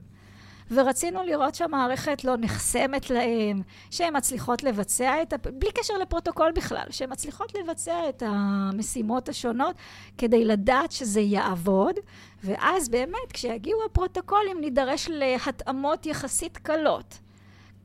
ורצינו 0.71 1.23
לראות 1.23 1.55
שהמערכת 1.55 2.23
לא 2.23 2.35
נחסמת 2.37 3.09
להם, 3.09 3.61
שהן 3.91 4.17
מצליחות 4.17 4.63
לבצע 4.63 5.21
את, 5.21 5.33
ה... 5.33 5.37
בלי 5.37 5.71
קשר 5.71 5.93
לפרוטוקול 5.97 6.51
בכלל, 6.55 6.85
שהן 6.89 7.11
מצליחות 7.11 7.53
לבצע 7.55 8.09
את 8.09 8.23
המשימות 8.25 9.29
השונות 9.29 9.75
כדי 10.17 10.45
לדעת 10.45 10.91
שזה 10.91 11.21
יעבוד, 11.21 11.95
ואז 12.43 12.89
באמת, 12.89 13.31
כשיגיעו 13.33 13.79
הפרוטוקולים, 13.85 14.61
נידרש 14.61 15.09
להתאמות 15.09 16.05
יחסית 16.05 16.57
קלות. 16.57 17.19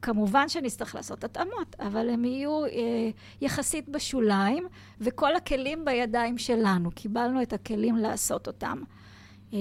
כמובן 0.03 0.49
שנצטרך 0.49 0.95
לעשות 0.95 1.25
התאמות, 1.25 1.77
אבל 1.81 2.11
הם 2.11 2.25
יהיו 2.25 2.65
אה, 2.65 2.71
יחסית 3.41 3.89
בשוליים, 3.89 4.67
וכל 5.01 5.37
הכלים 5.37 5.85
בידיים 5.85 6.39
שלנו. 6.39 6.91
קיבלנו 6.95 7.43
את 7.43 7.53
הכלים 7.53 7.97
לעשות 7.97 8.47
אותם. 8.47 8.83
אה, 9.55 9.59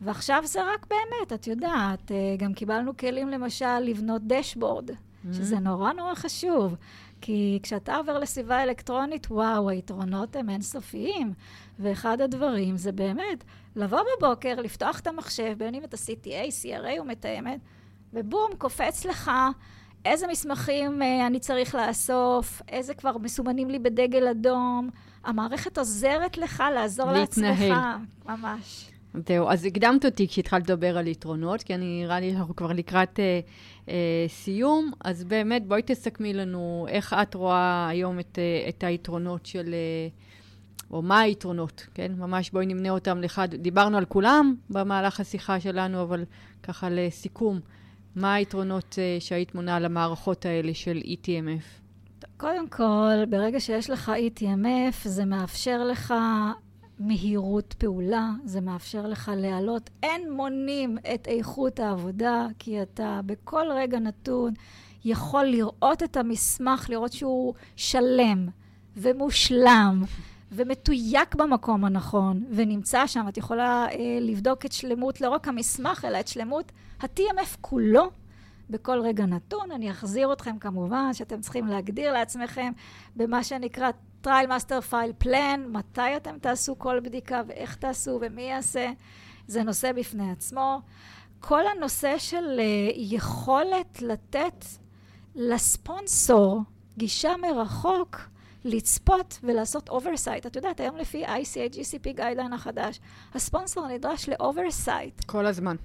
ועכשיו 0.00 0.42
זה 0.46 0.60
רק 0.74 0.86
באמת, 0.90 1.32
את 1.32 1.46
יודעת, 1.46 2.12
אה, 2.12 2.36
גם 2.38 2.54
קיבלנו 2.54 2.96
כלים 2.96 3.28
למשל 3.28 3.78
לבנות 3.78 4.22
דשבורד, 4.26 4.90
mm-hmm. 4.90 5.32
שזה 5.32 5.58
נורא 5.58 5.92
נורא 5.92 6.14
חשוב. 6.14 6.76
כי 7.20 7.58
כשאתה 7.62 7.96
עובר 7.96 8.18
לסביבה 8.18 8.62
אלקטרונית, 8.62 9.26
וואו, 9.30 9.70
היתרונות 9.70 10.36
הם 10.36 10.50
אינסופיים. 10.50 11.32
ואחד 11.78 12.20
הדברים 12.20 12.76
זה 12.76 12.92
באמת 12.92 13.44
לבוא 13.76 14.00
בבוקר, 14.16 14.60
לפתוח 14.60 15.00
את 15.00 15.06
המחשב, 15.06 15.54
בין 15.58 15.74
אם 15.74 15.84
אתה 15.84 15.96
CTA, 15.96 16.48
CRA 16.62 16.98
או 16.98 17.04
מתאמת, 17.04 17.60
ובום, 18.12 18.50
קופץ 18.58 19.04
לך 19.04 19.30
איזה 20.04 20.26
מסמכים 20.26 21.02
אה, 21.02 21.26
אני 21.26 21.40
צריך 21.40 21.74
לאסוף, 21.74 22.62
איזה 22.68 22.94
כבר 22.94 23.18
מסומנים 23.18 23.70
לי 23.70 23.78
בדגל 23.78 24.28
אדום. 24.28 24.90
המערכת 25.24 25.78
עוזרת 25.78 26.38
לך 26.38 26.62
לעזור 26.74 27.12
להתנהל. 27.12 27.68
לעצמך. 27.68 27.76
ממש. 28.26 28.89
זהו, 29.28 29.48
אז 29.48 29.64
הקדמת 29.64 30.04
אותי 30.04 30.28
כשהתחלת 30.28 30.70
לדבר 30.70 30.98
על 30.98 31.06
יתרונות, 31.06 31.62
כי 31.62 31.74
אני, 31.74 32.02
נראה 32.02 32.20
לי 32.20 32.32
שאנחנו 32.32 32.56
כבר 32.56 32.72
לקראת 32.72 33.20
אה, 33.20 33.40
אה, 33.88 34.24
סיום, 34.28 34.92
אז 35.04 35.24
באמת, 35.24 35.66
בואי 35.66 35.82
תסכמי 35.82 36.34
לנו 36.34 36.86
איך 36.88 37.16
את 37.22 37.34
רואה 37.34 37.88
היום 37.88 38.20
את, 38.20 38.38
אה, 38.38 38.68
את 38.68 38.84
היתרונות 38.84 39.46
של, 39.46 39.74
אה, 39.74 40.08
או 40.90 41.02
מה 41.02 41.20
היתרונות, 41.20 41.86
כן? 41.94 42.12
ממש 42.18 42.50
בואי 42.50 42.66
נמנה 42.66 42.90
אותם 42.90 43.20
לאחד. 43.20 43.54
דיברנו 43.54 43.98
על 43.98 44.04
כולם 44.04 44.54
במהלך 44.70 45.20
השיחה 45.20 45.60
שלנו, 45.60 46.02
אבל 46.02 46.24
ככה 46.62 46.90
לסיכום, 46.90 47.60
מה 48.16 48.34
היתרונות 48.34 48.92
uh, 48.92 49.22
שהיית 49.22 49.54
מונה 49.54 49.76
על 49.76 49.84
המערכות 49.84 50.46
האלה 50.46 50.74
של 50.74 51.00
ETMF? 51.04 51.80
קודם 52.36 52.68
כל, 52.68 53.24
ברגע 53.28 53.60
שיש 53.60 53.90
לך 53.90 54.12
ETMF, 54.36 55.08
זה 55.08 55.24
מאפשר 55.24 55.84
לך 55.84 56.14
מהירות 57.00 57.74
פעולה, 57.78 58.30
זה 58.44 58.60
מאפשר 58.60 59.06
לך 59.06 59.30
להעלות, 59.36 59.90
אין 60.02 60.32
מונים 60.32 60.98
את 61.14 61.28
איכות 61.28 61.80
העבודה, 61.80 62.46
כי 62.58 62.82
אתה 62.82 63.20
בכל 63.26 63.66
רגע 63.70 63.98
נתון 63.98 64.54
יכול 65.04 65.44
לראות 65.44 66.02
את 66.02 66.16
המסמך, 66.16 66.90
לראות 66.90 67.12
שהוא 67.12 67.54
שלם 67.76 68.48
ומושלם 68.96 70.02
ומתויק 70.52 71.34
במקום 71.34 71.84
הנכון, 71.84 72.44
ונמצא 72.50 73.06
שם. 73.06 73.28
את 73.28 73.36
יכולה 73.36 73.86
אה, 73.90 74.18
לבדוק 74.20 74.66
את 74.66 74.72
שלמות, 74.72 75.20
לא 75.20 75.28
רק 75.28 75.48
המסמך, 75.48 76.04
אלא 76.04 76.20
את 76.20 76.28
שלמות 76.28 76.72
ה-TMF 77.00 77.56
כולו. 77.60 78.10
בכל 78.70 79.00
רגע 79.00 79.26
נתון. 79.26 79.70
אני 79.70 79.90
אחזיר 79.90 80.32
אתכם 80.32 80.58
כמובן, 80.58 81.12
שאתם 81.12 81.40
צריכים 81.40 81.66
להגדיר 81.66 82.12
לעצמכם 82.12 82.72
במה 83.16 83.44
שנקרא 83.44 83.90
trial 84.26 84.48
master 84.48 84.92
file 84.92 85.24
plan, 85.24 85.58
מתי 85.68 86.16
אתם 86.16 86.38
תעשו 86.38 86.78
כל 86.78 87.00
בדיקה 87.00 87.42
ואיך 87.46 87.76
תעשו 87.76 88.18
ומי 88.20 88.42
יעשה. 88.42 88.90
זה 89.46 89.62
נושא 89.62 89.92
בפני 89.92 90.30
עצמו. 90.30 90.80
כל 91.40 91.62
הנושא 91.66 92.18
של 92.18 92.58
uh, 92.58 92.92
יכולת 92.96 94.02
לתת 94.02 94.64
לספונסור 95.34 96.62
גישה 96.98 97.32
מרחוק, 97.36 98.20
לצפות 98.64 99.38
ולעשות 99.42 99.88
oversight. 99.88 100.46
את 100.46 100.56
יודעת, 100.56 100.80
היום 100.80 100.96
לפי 100.96 101.26
ICH 101.26 101.74
GCP 101.74 102.12
guideline 102.16 102.52
החדש, 102.52 103.00
הספונסור 103.34 103.88
נדרש 103.88 104.28
ל 104.28 104.37
oversight. 104.37 105.24
כל 105.24 105.46
הזמן. 105.46 105.76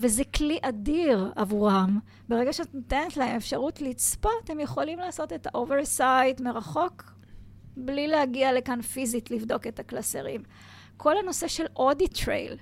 וזה 0.00 0.24
כלי 0.24 0.58
אדיר 0.62 1.32
עבורם. 1.36 1.98
ברגע 2.28 2.52
שאת 2.52 2.74
נותנת 2.74 3.16
להם 3.16 3.36
אפשרות 3.36 3.80
לצפות, 3.80 4.50
הם 4.50 4.60
יכולים 4.60 4.98
לעשות 4.98 5.32
את 5.32 5.46
ה 5.46 5.55
oversight 5.55 6.40
מרחוק, 6.40 7.13
בלי 7.76 8.08
להגיע 8.08 8.52
לכאן 8.52 8.82
פיזית 8.82 9.30
לבדוק 9.30 9.66
את 9.66 9.78
הקלסרים. 9.78 10.42
כל 10.96 11.16
הנושא 11.18 11.48
של 11.48 11.64
audit 11.76 12.08
trail, 12.08 12.56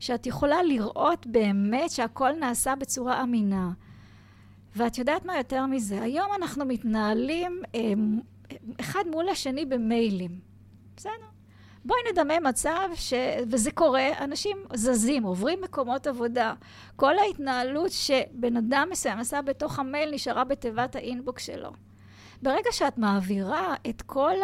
שאת 0.00 0.26
יכולה 0.26 0.62
לראות 0.62 1.26
באמת 1.26 1.90
שהכל 1.90 2.32
נעשה 2.32 2.74
בצורה 2.74 3.22
אמינה. 3.22 3.70
ואת 4.76 4.98
יודעת 4.98 5.24
מה 5.24 5.36
יותר 5.36 5.66
מזה? 5.66 6.02
היום 6.02 6.26
אנחנו 6.36 6.64
מתנהלים 6.64 7.62
אה, 7.74 7.92
אחד 8.80 9.04
מול 9.10 9.28
השני 9.28 9.64
במיילים. 9.64 10.40
בסדר? 10.96 11.26
בואי 11.84 12.00
נדמה 12.12 12.40
מצב, 12.40 12.88
ש... 12.94 13.12
וזה 13.50 13.70
קורה, 13.70 14.08
אנשים 14.24 14.58
זזים, 14.74 15.22
עוברים 15.22 15.60
מקומות 15.62 16.06
עבודה. 16.06 16.54
כל 16.96 17.18
ההתנהלות 17.18 17.90
שבן 17.90 18.56
אדם 18.56 18.88
מסוים 18.90 19.18
עשה 19.18 19.42
בתוך 19.42 19.78
המייל 19.78 20.14
נשארה 20.14 20.44
בתיבת 20.44 20.96
האינבוקס 20.96 21.46
שלו. 21.46 21.70
ברגע 22.42 22.70
שאת 22.72 22.98
מעבירה 22.98 23.74
את 23.88 24.02
כל 24.02 24.34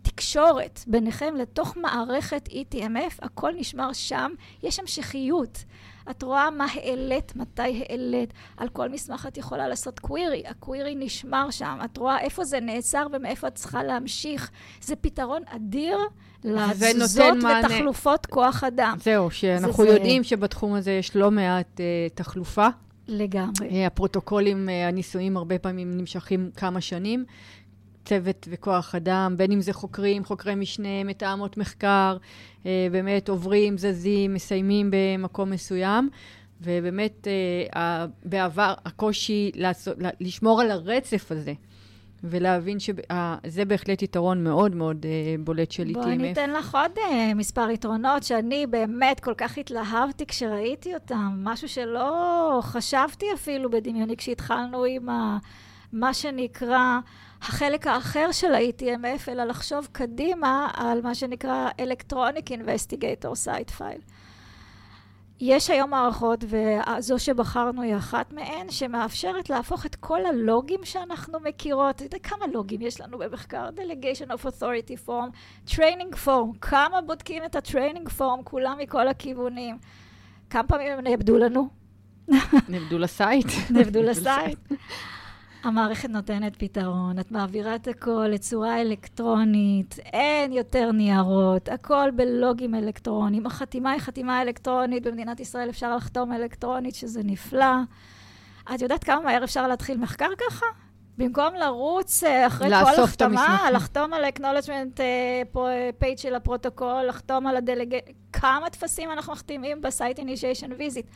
התקשורת 0.00 0.58
אה, 0.78 0.82
אה, 0.86 0.92
ביניכם 0.92 1.34
לתוך 1.36 1.76
מערכת 1.76 2.48
ETMF, 2.48 3.18
הכל 3.22 3.52
נשמר 3.56 3.92
שם, 3.92 4.30
יש 4.62 4.80
המשכיות. 4.80 5.64
את 6.10 6.22
רואה 6.22 6.50
מה 6.50 6.66
העלית, 6.74 7.36
מתי 7.36 7.84
העלית, 7.88 8.32
על 8.56 8.68
כל 8.68 8.88
מסמך 8.88 9.26
את 9.28 9.38
יכולה 9.38 9.68
לעשות 9.68 10.00
קווירי, 10.00 10.42
הקווירי 10.46 10.94
נשמר 10.94 11.50
שם, 11.50 11.78
את 11.84 11.96
רואה 11.96 12.20
איפה 12.20 12.44
זה 12.44 12.60
נעצר 12.60 13.06
ומאיפה 13.12 13.48
את 13.48 13.54
צריכה 13.54 13.82
להמשיך. 13.82 14.50
זה 14.80 14.96
פתרון 14.96 15.42
אדיר 15.46 15.98
לתזוזות 16.44 17.34
ותחלופות 17.64 18.26
כוח 18.26 18.64
אדם. 18.64 18.96
זהו, 19.00 19.30
שאנחנו 19.30 19.84
זה 19.84 19.88
יודעים 19.88 20.22
זה... 20.22 20.28
שבתחום 20.28 20.74
הזה 20.74 20.90
יש 20.90 21.16
לא 21.16 21.30
מעט 21.30 21.80
uh, 21.80 22.14
תחלופה. 22.14 22.68
לגמרי. 23.08 23.84
Uh, 23.84 23.86
הפרוטוקולים, 23.86 24.68
uh, 24.68 24.88
הניסויים 24.88 25.36
הרבה 25.36 25.58
פעמים 25.58 25.96
נמשכים 25.96 26.50
כמה 26.56 26.80
שנים. 26.80 27.24
צוות 28.04 28.48
וכוח 28.50 28.94
אדם, 28.94 29.34
בין 29.36 29.52
אם 29.52 29.60
זה 29.60 29.72
חוקרים, 29.72 30.24
חוקרי 30.24 30.54
משנה, 30.54 31.04
מתאמות 31.04 31.56
מחקר, 31.56 32.16
אה, 32.66 32.88
באמת 32.92 33.28
עוברים, 33.28 33.78
זזים, 33.78 34.34
מסיימים 34.34 34.90
במקום 34.92 35.50
מסוים. 35.50 36.08
ובאמת, 36.60 37.28
אה, 37.74 38.06
בעבר 38.24 38.74
הקושי 38.84 39.50
לעשות, 39.54 39.96
לשמור 40.20 40.60
על 40.60 40.70
הרצף 40.70 41.32
הזה. 41.32 41.52
ולהבין 42.30 42.80
שזה 42.80 43.02
אה, 43.10 43.64
בהחלט 43.66 44.02
יתרון 44.02 44.44
מאוד 44.44 44.74
מאוד 44.74 45.06
אה, 45.06 45.34
בולט 45.38 45.70
של 45.70 45.86
ETMF. 45.88 45.92
בואי 45.92 46.16
ניתן 46.16 46.50
לך 46.50 46.74
עוד 46.74 46.98
אה, 46.98 47.34
מספר 47.34 47.70
יתרונות 47.70 48.22
שאני 48.22 48.66
באמת 48.66 49.20
כל 49.20 49.34
כך 49.34 49.58
התלהבתי 49.58 50.26
כשראיתי 50.26 50.94
אותם, 50.94 51.32
משהו 51.36 51.68
שלא 51.68 52.58
חשבתי 52.62 53.26
אפילו 53.34 53.70
בדמיוני 53.70 54.16
כשהתחלנו 54.16 54.84
עם 54.84 55.08
ה, 55.08 55.38
מה 55.92 56.14
שנקרא 56.14 56.98
החלק 57.42 57.86
האחר 57.86 58.32
של 58.32 58.54
ה-ETMF, 58.54 59.28
אלא 59.28 59.44
לחשוב 59.44 59.88
קדימה 59.92 60.68
על 60.74 61.00
מה 61.02 61.14
שנקרא 61.14 61.68
Electronic 61.80 62.48
Investigator 62.48 63.46
Site 63.46 63.80
File. 63.80 64.13
יש 65.40 65.70
היום 65.70 65.90
מערכות, 65.90 66.44
וזו 66.44 67.18
שבחרנו 67.18 67.82
היא 67.82 67.96
אחת 67.96 68.32
מהן, 68.32 68.70
שמאפשרת 68.70 69.50
להפוך 69.50 69.86
את 69.86 69.94
כל 69.94 70.26
הלוגים 70.26 70.80
שאנחנו 70.84 71.40
מכירות. 71.40 71.96
אתה 71.96 72.04
יודע 72.04 72.18
כמה 72.18 72.46
לוגים 72.52 72.82
יש 72.82 73.00
לנו 73.00 73.18
במחקר? 73.18 73.68
Delegation 73.76 74.28
of 74.30 74.46
Authority 74.46 75.08
Form, 75.08 75.30
Training 75.70 76.26
Form, 76.26 76.58
כמה 76.60 77.00
בודקים 77.00 77.44
את 77.44 77.56
ה-Training 77.56 78.08
Form, 78.18 78.42
כולם 78.44 78.78
מכל 78.78 79.08
הכיוונים. 79.08 79.78
כמה 80.50 80.62
פעמים 80.62 80.92
הם 80.92 81.00
נאבדו 81.00 81.38
לנו? 81.38 81.68
נאבדו 82.68 82.98
לסייט. 82.98 83.46
נאבדו 83.70 84.02
לסייט. 84.02 84.58
המערכת 85.64 86.08
נותנת 86.08 86.56
פתרון, 86.56 87.18
את 87.18 87.30
מעבירה 87.30 87.74
את 87.74 87.88
הכל 87.88 88.26
לצורה 88.30 88.80
אלקטרונית, 88.80 89.98
אין 89.98 90.52
יותר 90.52 90.92
ניירות, 90.92 91.68
הכל 91.68 92.10
בלוגים 92.16 92.74
אלקטרוניים. 92.74 93.46
החתימה 93.46 93.90
היא 93.90 94.00
חתימה 94.00 94.42
אלקטרונית, 94.42 95.06
במדינת 95.06 95.40
ישראל 95.40 95.70
אפשר 95.70 95.96
לחתום 95.96 96.32
אלקטרונית, 96.32 96.94
שזה 96.94 97.20
נפלא. 97.24 97.74
את 98.74 98.82
יודעת 98.82 99.04
כמה 99.04 99.20
מהר 99.20 99.44
אפשר 99.44 99.68
להתחיל 99.68 99.98
מחקר 99.98 100.28
ככה? 100.38 100.66
במקום 101.18 101.54
לרוץ 101.54 102.24
אה, 102.24 102.46
אחרי 102.46 102.68
כל 102.68 103.02
החתמה, 103.02 103.70
לחתום 103.72 104.12
על 104.12 104.24
ה-acknowledgement 104.24 105.00
אה, 105.00 105.42
page 106.00 106.22
של 106.22 106.34
הפרוטוקול, 106.34 107.02
לחתום 107.08 107.46
על 107.46 107.56
הדלג... 107.56 107.96
כמה 108.32 108.70
טפסים 108.70 109.10
אנחנו 109.10 109.32
מחתימים 109.32 109.80
ב-site 109.80 110.18
initiation 110.18 110.68
visit. 110.68 111.06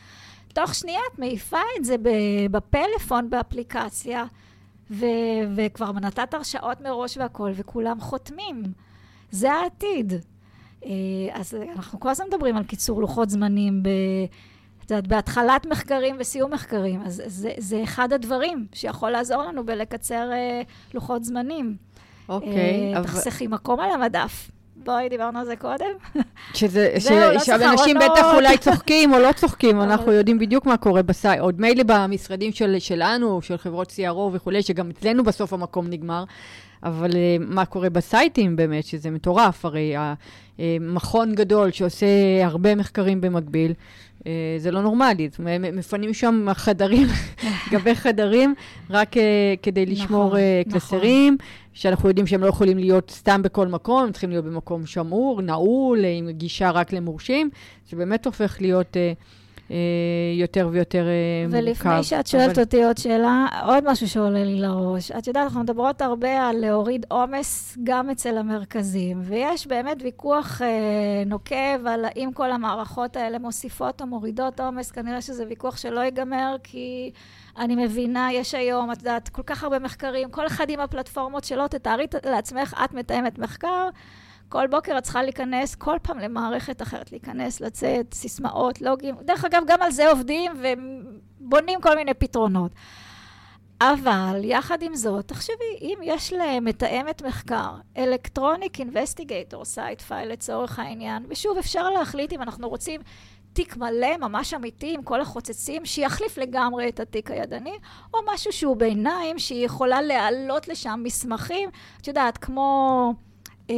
תוך 0.53 0.75
שנייה 0.75 0.99
את 1.13 1.19
מעיפה 1.19 1.59
את 1.79 1.85
זה 1.85 1.95
בפלאפון, 2.51 3.29
באפליקציה, 3.29 4.25
ו- 4.91 5.05
וכבר 5.55 5.91
נתת 5.91 6.33
הרשאות 6.33 6.81
מראש 6.81 7.17
והכול, 7.17 7.51
וכולם 7.55 7.99
חותמים. 7.99 8.63
זה 9.31 9.51
העתיד. 9.51 10.13
אה, 10.85 10.89
אז 11.33 11.53
אנחנו 11.75 11.99
כל 11.99 12.09
הזמן 12.09 12.25
מדברים 12.27 12.57
על 12.57 12.63
קיצור 12.63 13.01
לוחות 13.01 13.29
זמנים, 13.29 13.83
ב... 13.83 13.89
את 14.85 14.91
יודעת, 14.91 15.07
בהתחלת 15.07 15.65
מחקרים 15.65 16.15
וסיום 16.19 16.53
מחקרים. 16.53 17.01
אז 17.01 17.23
זה, 17.25 17.51
זה 17.57 17.83
אחד 17.83 18.13
הדברים 18.13 18.67
שיכול 18.73 19.09
לעזור 19.09 19.43
לנו 19.43 19.65
בלקצר 19.65 20.31
אה, 20.31 20.61
לוחות 20.93 21.23
זמנים. 21.23 21.75
אוקיי. 22.29 22.93
Okay, 22.93 22.97
אה, 22.97 23.03
תחסכי 23.03 23.45
אבל... 23.45 23.53
מקום 23.53 23.79
על 23.79 23.91
המדף. 23.91 24.51
בואי, 24.89 25.09
דיברנו 25.09 25.39
על 25.39 25.45
זה 25.45 25.55
קודם. 25.55 26.21
שזה, 26.53 26.93
ש, 26.99 27.11
לא 27.11 27.39
שאנשים 27.39 27.97
בטח 27.97 28.33
אולי 28.33 28.57
צוחקים 28.65 29.13
או 29.13 29.19
לא 29.19 29.31
צוחקים, 29.31 29.81
אנחנו 29.81 30.11
יודעים 30.11 30.39
בדיוק 30.39 30.65
מה 30.65 30.77
קורה 30.77 31.01
בסייט. 31.01 31.41
עוד 31.41 31.61
מילא 31.61 31.83
במשרדים 31.87 32.51
של, 32.51 32.75
שלנו, 32.79 33.41
של 33.41 33.57
חברות 33.57 33.91
CRO 33.91 34.19
וכולי, 34.33 34.61
שגם 34.61 34.89
אצלנו 34.89 35.23
בסוף 35.23 35.53
המקום 35.53 35.87
נגמר, 35.87 36.23
אבל 36.83 37.11
uh, 37.11 37.15
מה 37.39 37.65
קורה 37.65 37.89
בסייטים 37.89 38.55
באמת, 38.55 38.83
שזה 38.83 39.11
מטורף, 39.11 39.65
הרי 39.65 39.95
המכון 40.59 41.35
גדול 41.35 41.71
שעושה 41.71 42.07
הרבה 42.43 42.75
מחקרים 42.75 43.21
במקביל, 43.21 43.73
זה 44.57 44.71
לא 44.71 44.81
נורמלי, 44.81 45.29
מפנים 45.73 46.13
שם 46.13 46.47
חדרים, 46.53 47.07
גבי 47.71 47.95
חדרים, 47.95 48.55
רק 48.89 49.13
uh, 49.13 49.19
כדי 49.63 49.85
לשמור 49.85 50.25
נכון, 50.27 50.39
uh, 50.39 50.71
קלסרים. 50.71 51.33
נכון. 51.33 51.47
שאנחנו 51.73 52.09
יודעים 52.09 52.27
שהם 52.27 52.41
לא 52.41 52.47
יכולים 52.47 52.77
להיות 52.77 53.11
סתם 53.11 53.41
בכל 53.41 53.67
מקום, 53.67 54.03
הם 54.03 54.11
צריכים 54.11 54.29
להיות 54.29 54.45
במקום 54.45 54.85
שמור, 54.85 55.41
נעול, 55.41 56.05
עם 56.05 56.29
גישה 56.31 56.71
רק 56.71 56.93
למורשים, 56.93 57.49
זה 57.89 57.97
באמת 57.97 58.25
הופך 58.25 58.57
להיות 58.61 58.93
uh, 58.93 59.23
יותר 60.33 60.69
ויותר 60.71 61.05
מורכב. 61.49 61.67
ולפני 61.67 62.03
שאת 62.03 62.27
שואלת 62.27 62.51
אבל... 62.51 62.61
אותי 62.61 62.83
עוד 62.83 62.97
שאלה, 62.97 63.47
עוד 63.65 63.91
משהו 63.91 64.09
שעולה 64.09 64.43
לי 64.43 64.59
לראש. 64.59 65.11
את 65.11 65.27
יודעת, 65.27 65.43
אנחנו 65.43 65.59
מדברות 65.59 66.01
הרבה 66.01 66.47
על 66.47 66.55
להוריד 66.57 67.05
עומס 67.09 67.77
גם 67.83 68.09
אצל 68.09 68.37
המרכזים, 68.37 69.21
ויש 69.23 69.67
באמת 69.67 69.97
ויכוח 70.03 70.61
אה, 70.61 71.23
נוקב 71.25 71.87
על 71.87 72.05
האם 72.05 72.29
כל 72.33 72.51
המערכות 72.51 73.15
האלה 73.15 73.39
מוסיפות 73.39 74.01
או 74.01 74.07
מורידות 74.07 74.59
עומס. 74.59 74.91
כנראה 74.91 75.21
שזה 75.21 75.43
ויכוח 75.49 75.77
שלא 75.77 75.99
ייגמר, 75.99 76.55
כי 76.63 77.11
אני 77.57 77.75
מבינה, 77.75 78.29
יש 78.33 78.55
היום, 78.55 78.91
את 78.91 78.97
יודעת, 78.97 79.29
כל 79.29 79.43
כך 79.43 79.63
הרבה 79.63 79.79
מחקרים, 79.79 80.29
כל 80.29 80.47
אחד 80.47 80.69
עם 80.69 80.79
הפלטפורמות 80.79 81.43
שלו, 81.43 81.67
תתארי 81.67 82.07
לעצמך, 82.25 82.81
את 82.83 82.93
מתאמת 82.93 83.39
מחקר. 83.39 83.89
כל 84.49 84.67
בוקר 84.67 84.97
את 84.97 85.03
צריכה 85.03 85.23
להיכנס 85.23 85.75
כל 85.75 85.97
פעם 86.01 86.19
למערכת 86.19 86.81
אחרת, 86.81 87.11
להיכנס, 87.11 87.61
לצאת, 87.61 88.13
סיסמאות, 88.13 88.81
לוגים. 88.81 89.15
דרך 89.21 89.45
אגב, 89.45 89.63
גם 89.67 89.81
על 89.81 89.91
זה 89.91 90.09
עובדים 90.09 90.51
ובונים 90.61 91.81
כל 91.81 91.95
מיני 91.95 92.13
פתרונות. 92.13 92.71
אבל 93.81 94.41
יחד 94.43 94.81
עם 94.81 94.95
זאת, 94.95 95.27
תחשבי, 95.27 95.77
אם 95.81 95.97
יש 96.03 96.33
למתאמת 96.33 97.21
מחקר, 97.21 97.69
electronic 97.97 98.79
investigator 98.79 99.65
site 99.65 100.01
file 100.01 100.31
לצורך 100.31 100.79
העניין, 100.79 101.25
ושוב, 101.29 101.57
אפשר 101.57 101.89
להחליט 101.89 102.33
אם 102.33 102.41
אנחנו 102.41 102.69
רוצים 102.69 103.01
תיק 103.53 103.77
מלא, 103.77 104.17
ממש 104.17 104.53
אמיתי, 104.53 104.93
עם 104.93 105.03
כל 105.03 105.21
החוצצים, 105.21 105.85
שיחליף 105.85 106.37
לגמרי 106.37 106.89
את 106.89 106.99
התיק 106.99 107.31
הידני, 107.31 107.77
או 108.13 108.19
משהו 108.33 108.51
שהוא 108.51 108.77
ביניים, 108.77 109.39
שהיא 109.39 109.65
יכולה 109.65 110.01
להעלות 110.01 110.67
לשם 110.67 110.99
מסמכים, 111.03 111.69
את 112.01 112.07
יודעת, 112.07 112.37
כמו... 112.37 113.13
אה, 113.69 113.75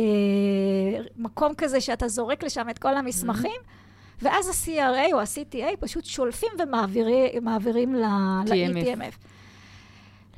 מקום 1.18 1.54
כזה 1.58 1.82
שאתה 1.82 2.08
זורק 2.08 2.44
לשם 2.44 2.70
את 2.70 2.80
כל 2.80 2.98
המסמכים, 2.98 3.52
mm-hmm. 3.52 4.22
ואז 4.22 4.48
ה-CRA 4.48 5.14
או 5.14 5.20
ה-CTA 5.20 5.78
פשוט 5.80 6.06
שולפים 6.06 6.50
ומעבירים 6.60 7.96
ל-ETMF. 7.96 9.16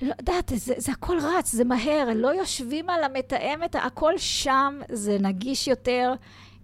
לא 0.01 0.13
יודעת, 0.19 0.51
זה, 0.55 0.73
זה 0.77 0.91
הכל 0.91 1.17
רץ, 1.21 1.51
זה 1.51 1.63
מהר, 1.63 2.07
לא 2.15 2.27
יושבים 2.27 2.89
על 2.89 3.03
המתאמת, 3.03 3.75
הכל 3.75 4.13
שם, 4.17 4.79
זה 4.91 5.17
נגיש 5.19 5.67
יותר. 5.67 6.13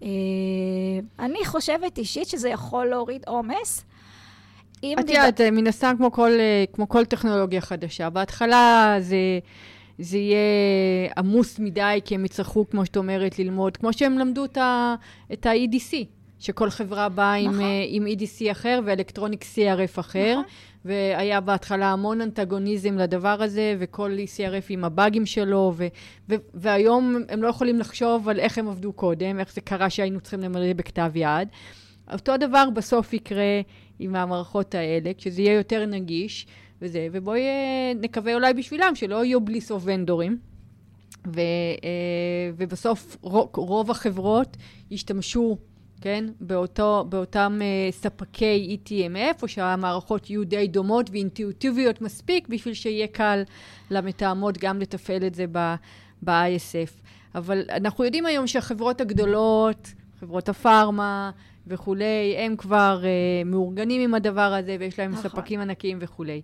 אה, 0.04 0.08
אני 1.20 1.46
חושבת 1.46 1.98
אישית 1.98 2.28
שזה 2.28 2.50
יכול 2.50 2.86
להוריד 2.86 3.24
עומס. 3.28 3.86
את 4.80 5.10
יודעת, 5.10 5.42
מן 5.42 5.68
הסתם 5.68 5.96
כמו 5.98 6.26
אה, 6.28 6.64
כמו 6.74 6.90
כל 6.90 7.06
טכנולוגיה 7.06 7.62
חדשה. 7.62 8.10
בהתחלה 8.10 8.96
זה... 9.00 9.16
זה 10.00 10.18
יהיה 10.18 10.38
עמוס 11.18 11.60
מדי, 11.60 12.00
כי 12.06 12.16
הם 12.16 12.26
יצטרכו, 12.26 12.70
כמו 12.70 12.86
שאת 12.86 12.98
אומרת, 12.98 13.40
ללמוד, 13.40 13.78
כמו 13.78 13.94
שהם 13.94 14.18
למדו 14.18 14.46
את 14.46 14.58
ה-EDC, 15.46 15.94
שכל 16.40 16.70
חברה 16.70 17.10
באה 17.10 17.42
נכון. 17.42 17.54
עם, 17.56 17.62
אה, 17.62 17.86
עם 17.88 18.08
EDC 18.08 18.52
אחר 18.52 18.80
ואלקטרוניק 18.86 19.44
CRF 19.44 20.00
אחר, 20.00 20.32
נכון. 20.32 20.44
והיה 20.86 21.42
בהתחלה 21.42 21.92
המון 21.92 22.22
אנטגוניזם 22.22 22.98
לדבר 22.98 23.44
הזה, 23.44 23.76
וכל 23.80 24.12
CRF 24.38 24.66
עם 24.70 24.86
הבאגים 24.86 25.26
שלו, 25.26 25.74
ו, 25.76 25.88
ו, 26.30 26.36
והיום 26.54 27.16
הם 27.30 27.44
לא 27.44 27.48
יכולים 27.48 27.80
לחשוב 27.80 28.30
על 28.30 28.40
איך 28.40 28.58
הם 28.58 28.70
עבדו 28.70 28.94
קודם, 28.94 29.40
איך 29.40 29.54
זה 29.54 29.62
קרה 29.62 29.90
שהיינו 29.90 30.22
צריכים 30.22 30.40
למלא 30.40 30.74
בכתב 30.74 31.12
יד. 31.16 31.48
אותו 32.14 32.38
דבר 32.38 32.70
בסוף 32.74 33.14
יקרה 33.14 33.62
עם 34.00 34.16
המערכות 34.16 34.76
האלה, 34.76 35.12
כשזה 35.18 35.42
יהיה 35.42 35.54
יותר 35.54 35.86
נגיש. 35.86 36.48
וזה, 36.82 37.08
ובואי 37.12 37.42
אה, 37.42 37.92
נקווה 38.02 38.34
אולי 38.34 38.54
בשבילם 38.54 38.92
שלא 38.96 39.26
יהיו 39.26 39.42
בלי 39.42 39.62
סוף 39.62 39.84
ונדורים. 39.86 40.38
ו, 41.28 41.40
אה, 41.40 42.52
ובסוף 42.58 43.18
רוב, 43.22 43.50
רוב 43.56 43.92
החברות 43.92 44.58
ישתמשו, 44.92 45.58
כן, 46.02 46.26
באותו, 46.40 47.06
באותם 47.10 47.60
uh, 47.60 47.94
ספקי 47.94 48.78
ETMF, 48.86 49.42
או 49.42 49.48
שהמערכות 49.48 50.30
יהיו 50.30 50.44
די 50.44 50.68
דומות 50.68 51.10
ואינטואיטיביות 51.10 52.02
מספיק 52.02 52.48
בשביל 52.48 52.74
שיהיה 52.74 53.08
קל 53.08 53.44
למתאמות 53.92 54.58
גם 54.58 54.80
לתפעל 54.80 55.26
את 55.28 55.36
זה 55.36 55.46
ב-ISF. 56.24 57.02
אבל 57.36 57.64
אנחנו 57.70 58.06
יודעים 58.06 58.26
היום 58.26 58.48
שהחברות 58.48 59.02
הגדולות, 59.02 59.94
חברות 60.20 60.50
הפארמה 60.50 61.32
וכולי, 61.70 62.36
הם 62.38 62.56
כבר 62.56 63.02
uh, 63.02 63.48
מאורגנים 63.48 64.02
עם 64.02 64.14
הדבר 64.14 64.42
הזה, 64.42 64.78
ויש 64.80 65.00
להם 65.00 65.12
נכון. 65.12 65.24
ספקים 65.24 65.60
ענקיים 65.60 65.98
וכולי. 66.02 66.42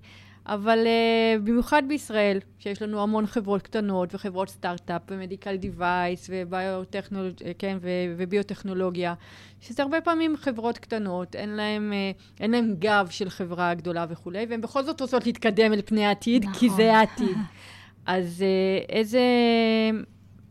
אבל 0.48 0.80
uh, 0.86 1.40
במיוחד 1.40 1.84
בישראל, 1.88 2.40
שיש 2.60 2.82
לנו 2.82 3.02
המון 3.04 3.26
חברות 3.28 3.62
קטנות 3.62 4.16
וחברות 4.16 4.50
סטארט-אפ 4.50 5.02
ומדיקל 5.10 5.56
דיווייס 5.56 6.30
וביוטכנולוגיה, 6.30 7.54
כן, 7.60 7.78
וביוטכנולוגיה, 8.18 9.14
שזה 9.62 9.84
הרבה 9.84 10.02
פעמים 10.02 10.38
חברות 10.38 10.78
קטנות, 10.78 11.36
אין 11.36 11.50
להם, 11.50 11.94
uh, 11.94 12.42
אין 12.42 12.52
להם 12.52 12.76
גב 12.80 13.08
של 13.10 13.30
חברה 13.30 13.74
גדולה 13.74 14.06
וכולי, 14.10 14.46
והן 14.50 14.62
בכל 14.62 14.84
זאת 14.84 15.02
רוצות 15.02 15.26
להתקדם 15.26 15.74
אל 15.74 15.82
פני 15.86 16.06
העתיד, 16.06 16.44
נכון. 16.44 16.60
כי 16.60 16.70
זה 16.70 16.98
העתיד. 16.98 17.38
אז 18.06 18.44
uh, 18.44 18.92
איזה... 18.92 19.22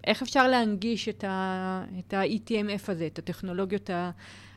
איך 0.07 0.22
אפשר 0.22 0.49
להנגיש 0.49 1.09
את 1.09 1.25
ה-ETMF 1.25 2.83
הזה, 2.89 3.07
את 3.07 3.18
הטכנולוגיות 3.18 3.91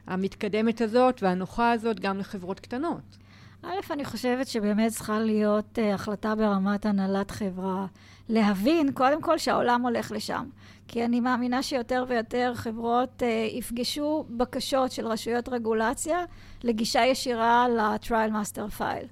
המתקדמת 0.08 0.82
הזאת 0.82 1.24
והנוחה 1.24 1.72
הזאת 1.72 2.00
גם 2.00 2.20
לחברות 2.20 2.60
קטנות? 2.60 3.18
א', 3.64 3.92
אני 3.92 4.06
חושבת 4.06 4.48
שבאמת 4.48 4.92
צריכה 4.92 5.20
להיות 5.20 5.78
uh, 5.78 5.94
החלטה 5.94 6.36
ברמת 6.36 6.86
הנהלת 6.86 7.32
חברה, 7.32 7.86
להבין 8.30 8.92
קודם 8.92 9.22
כל 9.22 9.38
שהעולם 9.38 9.82
הולך 9.82 10.12
לשם. 10.12 10.50
כי 10.88 11.06
אני 11.06 11.20
מאמינה 11.20 11.64
שיותר 11.64 12.06
ויותר 12.08 12.52
חברות 12.56 13.22
uh, 13.22 13.56
יפגשו 13.58 14.26
בקשות 14.30 14.92
של 14.92 15.08
רשויות 15.08 15.50
רגולציה 15.50 16.18
לגישה 16.64 17.06
ישירה 17.06 17.68
ל-trial 17.70 18.32
master 18.32 18.80
file. 18.80 19.08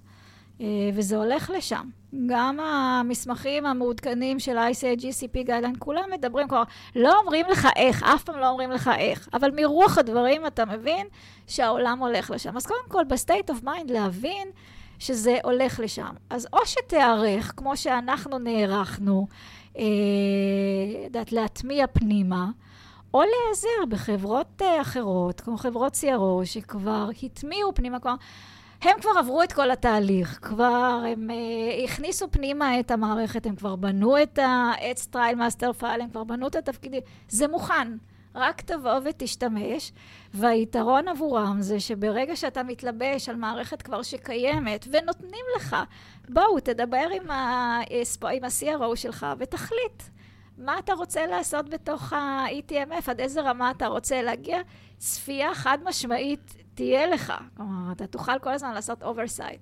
Uh, 0.59 0.61
וזה 0.93 1.17
הולך 1.17 1.51
לשם. 1.57 1.89
גם 2.25 2.59
המסמכים 2.59 3.65
המעודכנים 3.65 4.39
של 4.39 4.57
ה-ICA 4.57 4.99
GCP 5.01 5.47
Guideline, 5.47 5.79
כולם 5.79 6.03
מדברים 6.13 6.47
כבר, 6.47 6.63
לא 6.95 7.19
אומרים 7.19 7.45
לך 7.51 7.67
איך, 7.75 8.03
אף 8.03 8.23
פעם 8.23 8.39
לא 8.39 8.49
אומרים 8.49 8.71
לך 8.71 8.91
איך, 8.97 9.29
אבל 9.33 9.51
מרוח 9.55 9.97
הדברים 9.97 10.47
אתה 10.47 10.65
מבין 10.65 11.07
שהעולם 11.47 11.99
הולך 11.99 12.31
לשם. 12.31 12.57
אז 12.57 12.65
קודם 12.65 12.87
כל, 12.87 13.03
ב-state 13.07 13.49
of 13.49 13.63
mind 13.63 13.91
להבין 13.91 14.47
שזה 14.99 15.37
הולך 15.43 15.79
לשם. 15.79 16.13
אז 16.29 16.47
או 16.53 16.59
שתיערך, 16.65 17.53
כמו 17.57 17.77
שאנחנו 17.77 18.37
נערכנו, 18.39 19.27
אה, 19.77 19.83
יודעת, 21.03 21.31
להטמיע 21.31 21.87
פנימה, 21.87 22.45
או 23.13 23.21
להיעזר 23.21 23.85
בחברות 23.89 24.61
אה, 24.61 24.81
אחרות, 24.81 25.41
כמו 25.41 25.57
חברות 25.57 25.93
CRO, 25.93 26.45
שכבר 26.45 27.09
הטמיעו 27.23 27.75
פנימה, 27.75 27.99
כלומר, 27.99 28.17
הם 28.85 28.99
כבר 29.01 29.11
עברו 29.19 29.43
את 29.43 29.53
כל 29.53 29.71
התהליך, 29.71 30.39
כבר 30.41 31.03
הם 31.07 31.29
uh, 31.29 31.83
הכניסו 31.83 32.31
פנימה 32.31 32.79
את 32.79 32.91
המערכת, 32.91 33.45
הם 33.45 33.55
כבר 33.55 33.75
בנו 33.75 34.23
את 34.23 34.39
ה-Edge 34.39 35.13
Trial 35.13 35.35
Master 35.35 35.81
File, 35.81 36.01
הם 36.01 36.09
כבר 36.09 36.23
בנו 36.23 36.47
את 36.47 36.55
התפקידים, 36.55 37.01
זה 37.29 37.47
מוכן. 37.47 37.97
רק 38.35 38.61
תבוא 38.61 38.99
ותשתמש, 39.05 39.91
והיתרון 40.33 41.07
עבורם 41.07 41.57
זה 41.59 41.79
שברגע 41.79 42.35
שאתה 42.35 42.63
מתלבש 42.63 43.29
על 43.29 43.35
מערכת 43.35 43.81
כבר 43.81 44.01
שקיימת, 44.01 44.87
ונותנים 44.91 45.45
לך, 45.55 45.75
בואו, 46.29 46.59
תדבר 46.59 47.07
עם 47.21 47.31
ה-CRO 47.31 48.95
שלך 48.95 49.25
ותחליט 49.39 50.03
מה 50.57 50.79
אתה 50.79 50.93
רוצה 50.93 51.27
לעשות 51.27 51.69
בתוך 51.69 52.13
ה-ETMF, 52.13 53.11
עד 53.11 53.19
איזה 53.19 53.41
רמה 53.41 53.71
אתה 53.71 53.87
רוצה 53.87 54.21
להגיע. 54.21 54.57
צפייה 54.97 55.55
חד 55.55 55.77
משמעית 55.85 56.64
תהיה 56.75 57.07
לך. 57.07 57.33
כלומר, 57.57 57.91
אתה 57.91 58.07
תוכל 58.07 58.39
כל 58.39 58.53
הזמן 58.53 58.73
לעשות 58.73 59.03
oversight. 59.03 59.59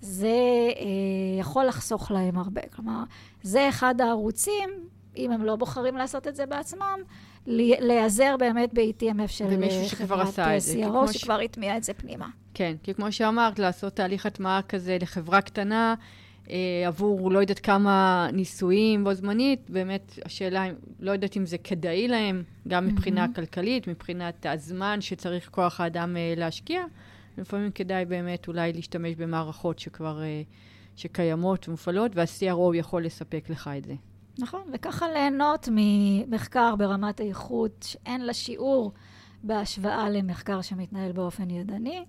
זה 0.00 0.28
אה, 0.76 1.40
יכול 1.40 1.64
לחסוך 1.64 2.10
להם 2.10 2.38
הרבה. 2.38 2.60
כלומר, 2.76 3.02
זה 3.42 3.68
אחד 3.68 4.00
הערוצים, 4.00 4.70
אם 5.16 5.32
הם 5.32 5.44
לא 5.44 5.56
בוחרים 5.56 5.96
לעשות 5.96 6.28
את 6.28 6.36
זה 6.36 6.46
בעצמם, 6.46 6.98
להיעזר 7.46 8.36
באמת 8.38 8.70
ב-eTMF 8.74 9.28
של 9.28 9.46
חברת 9.96 10.38
CRO, 10.38 11.12
שכבר 11.12 11.40
הטמיע 11.40 11.76
את 11.76 11.84
זה 11.84 11.94
פנימה. 11.94 12.28
כן, 12.54 12.74
כי 12.82 12.94
כמו 12.94 13.12
שאמרת, 13.12 13.58
לעשות 13.58 13.92
תהליך 13.96 14.26
הטמעה 14.26 14.62
כזה 14.62 14.96
לחברה 15.00 15.40
קטנה, 15.40 15.94
אה, 15.94 16.04
עבור 16.86 17.30
לא 17.30 17.38
יודעת 17.38 17.58
כמה 17.58 18.28
ניסויים 18.32 19.04
בו 19.04 19.14
זמנית, 19.14 19.70
באמת 19.70 20.18
השאלה, 20.24 20.64
לא 21.00 21.10
יודעת 21.10 21.36
אם 21.36 21.46
זה 21.46 21.58
כדאי 21.58 22.08
להם, 22.08 22.42
גם 22.68 22.86
מבחינה 22.86 23.24
mm-hmm. 23.24 23.36
כלכלית, 23.36 23.88
מבחינת 23.88 24.46
הזמן 24.46 25.00
שצריך 25.00 25.48
כוח 25.50 25.80
האדם 25.80 26.16
אה, 26.16 26.34
להשקיע. 26.36 26.82
לפעמים 27.38 27.70
כדאי 27.70 28.04
באמת 28.04 28.48
אולי 28.48 28.72
להשתמש 28.72 29.14
במערכות 29.14 29.78
שכבר, 29.78 30.22
אה, 30.22 30.42
שקיימות 30.96 31.68
ומופעלות, 31.68 32.12
וה-CRO 32.14 32.76
יכול 32.76 33.04
לספק 33.04 33.50
לך 33.50 33.70
את 33.78 33.84
זה. 33.84 33.94
נכון, 34.38 34.62
וככה 34.72 35.08
ליהנות 35.08 35.68
ממחקר 35.72 36.76
ברמת 36.76 37.20
האיכות 37.20 37.86
שאין 37.88 38.26
לה 38.26 38.34
שיעור 38.34 38.92
בהשוואה 39.42 40.10
למחקר 40.10 40.60
שמתנהל 40.60 41.12
באופן 41.12 41.50
ידני. 41.50 42.04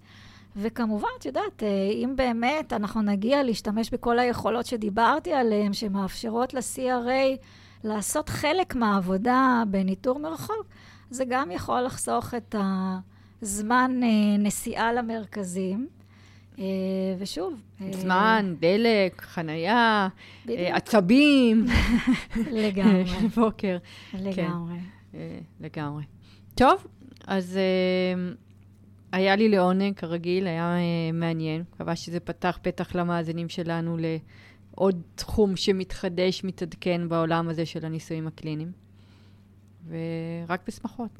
וכמובן, 0.55 1.07
את 1.19 1.25
יודעת, 1.25 1.63
אה, 1.63 1.67
אם 1.93 2.13
באמת 2.15 2.73
אנחנו 2.73 3.01
נגיע 3.01 3.43
להשתמש 3.43 3.89
בכל 3.89 4.19
היכולות 4.19 4.65
שדיברתי 4.65 5.33
עליהן, 5.33 5.73
שמאפשרות 5.73 6.53
ל-CRA 6.53 7.37
לעשות 7.83 8.29
חלק 8.29 8.75
מהעבודה 8.75 9.63
בניטור 9.67 10.19
מרחוק, 10.19 10.65
זה 11.09 11.25
גם 11.25 11.51
יכול 11.51 11.81
לחסוך 11.81 12.33
את 12.33 12.55
זמן 13.41 13.99
נסיעה 14.39 14.93
למרכזים. 14.93 15.87
ושוב... 17.17 17.53
זמן, 17.91 18.55
דלק, 18.59 19.21
חנייה, 19.21 20.07
עצבים. 20.47 21.65
לגמרי. 22.51 23.03
בוקר. 23.35 23.77
לגמרי. 24.13 24.75
כן, 25.11 25.17
לגמרי. 25.59 26.03
טוב, 26.55 26.87
אז 27.27 27.59
היה 29.11 29.35
לי 29.35 29.49
לעונג, 29.49 29.95
כרגיל, 29.95 30.47
היה 30.47 30.75
מעניין. 31.13 31.63
מקווה 31.73 31.95
שזה 31.95 32.19
פתח 32.19 32.59
פתח 32.61 32.95
למאזינים 32.95 33.49
שלנו 33.49 33.97
לעוד 33.97 35.01
תחום 35.15 35.55
שמתחדש, 35.55 36.43
מתעדכן 36.43 37.09
בעולם 37.09 37.49
הזה 37.49 37.65
של 37.65 37.85
הניסויים 37.85 38.27
הקליניים. 38.27 38.71
ורק 39.87 40.61
בשמחות. 40.67 41.11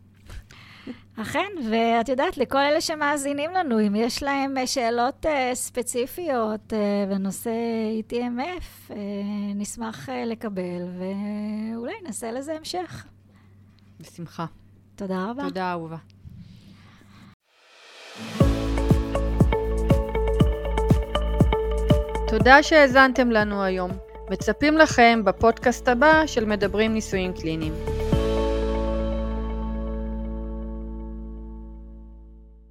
אכן, 1.16 1.50
ואת 1.70 2.10
יודעת, 2.10 2.38
לכל 2.38 2.58
אלה 2.58 2.82
שמאזינים 2.82 3.52
לנו, 3.52 3.88
אם 3.88 3.96
יש 3.96 4.24
להם 4.24 4.56
שאלות 4.66 5.26
uh, 5.26 5.30
ספציפיות 5.54 6.74
uh, 6.74 7.10
בנושא 7.10 7.52
ETMF, 8.02 8.92
uh, 8.92 8.94
נשמח 9.56 10.10
uh, 10.10 10.12
לקבל, 10.26 10.82
ואולי 10.98 11.94
נעשה 12.04 12.32
לזה 12.32 12.56
המשך. 12.56 13.06
בשמחה. 14.00 14.46
תודה 15.02 15.26
רבה. 15.30 15.44
תודה, 15.44 15.72
אהובה. 15.72 15.96
תודה 22.28 22.64
שהאזנתם 22.64 23.32
לנו 23.32 23.64
היום. 23.64 23.92
מצפים 24.30 24.78
לכם 24.78 25.22
בפודקאסט 25.26 25.88
הבא 25.88 26.24
של 26.26 26.46
מדברים 26.46 26.94
ניסויים 26.94 27.34
קליניים. 27.34 27.74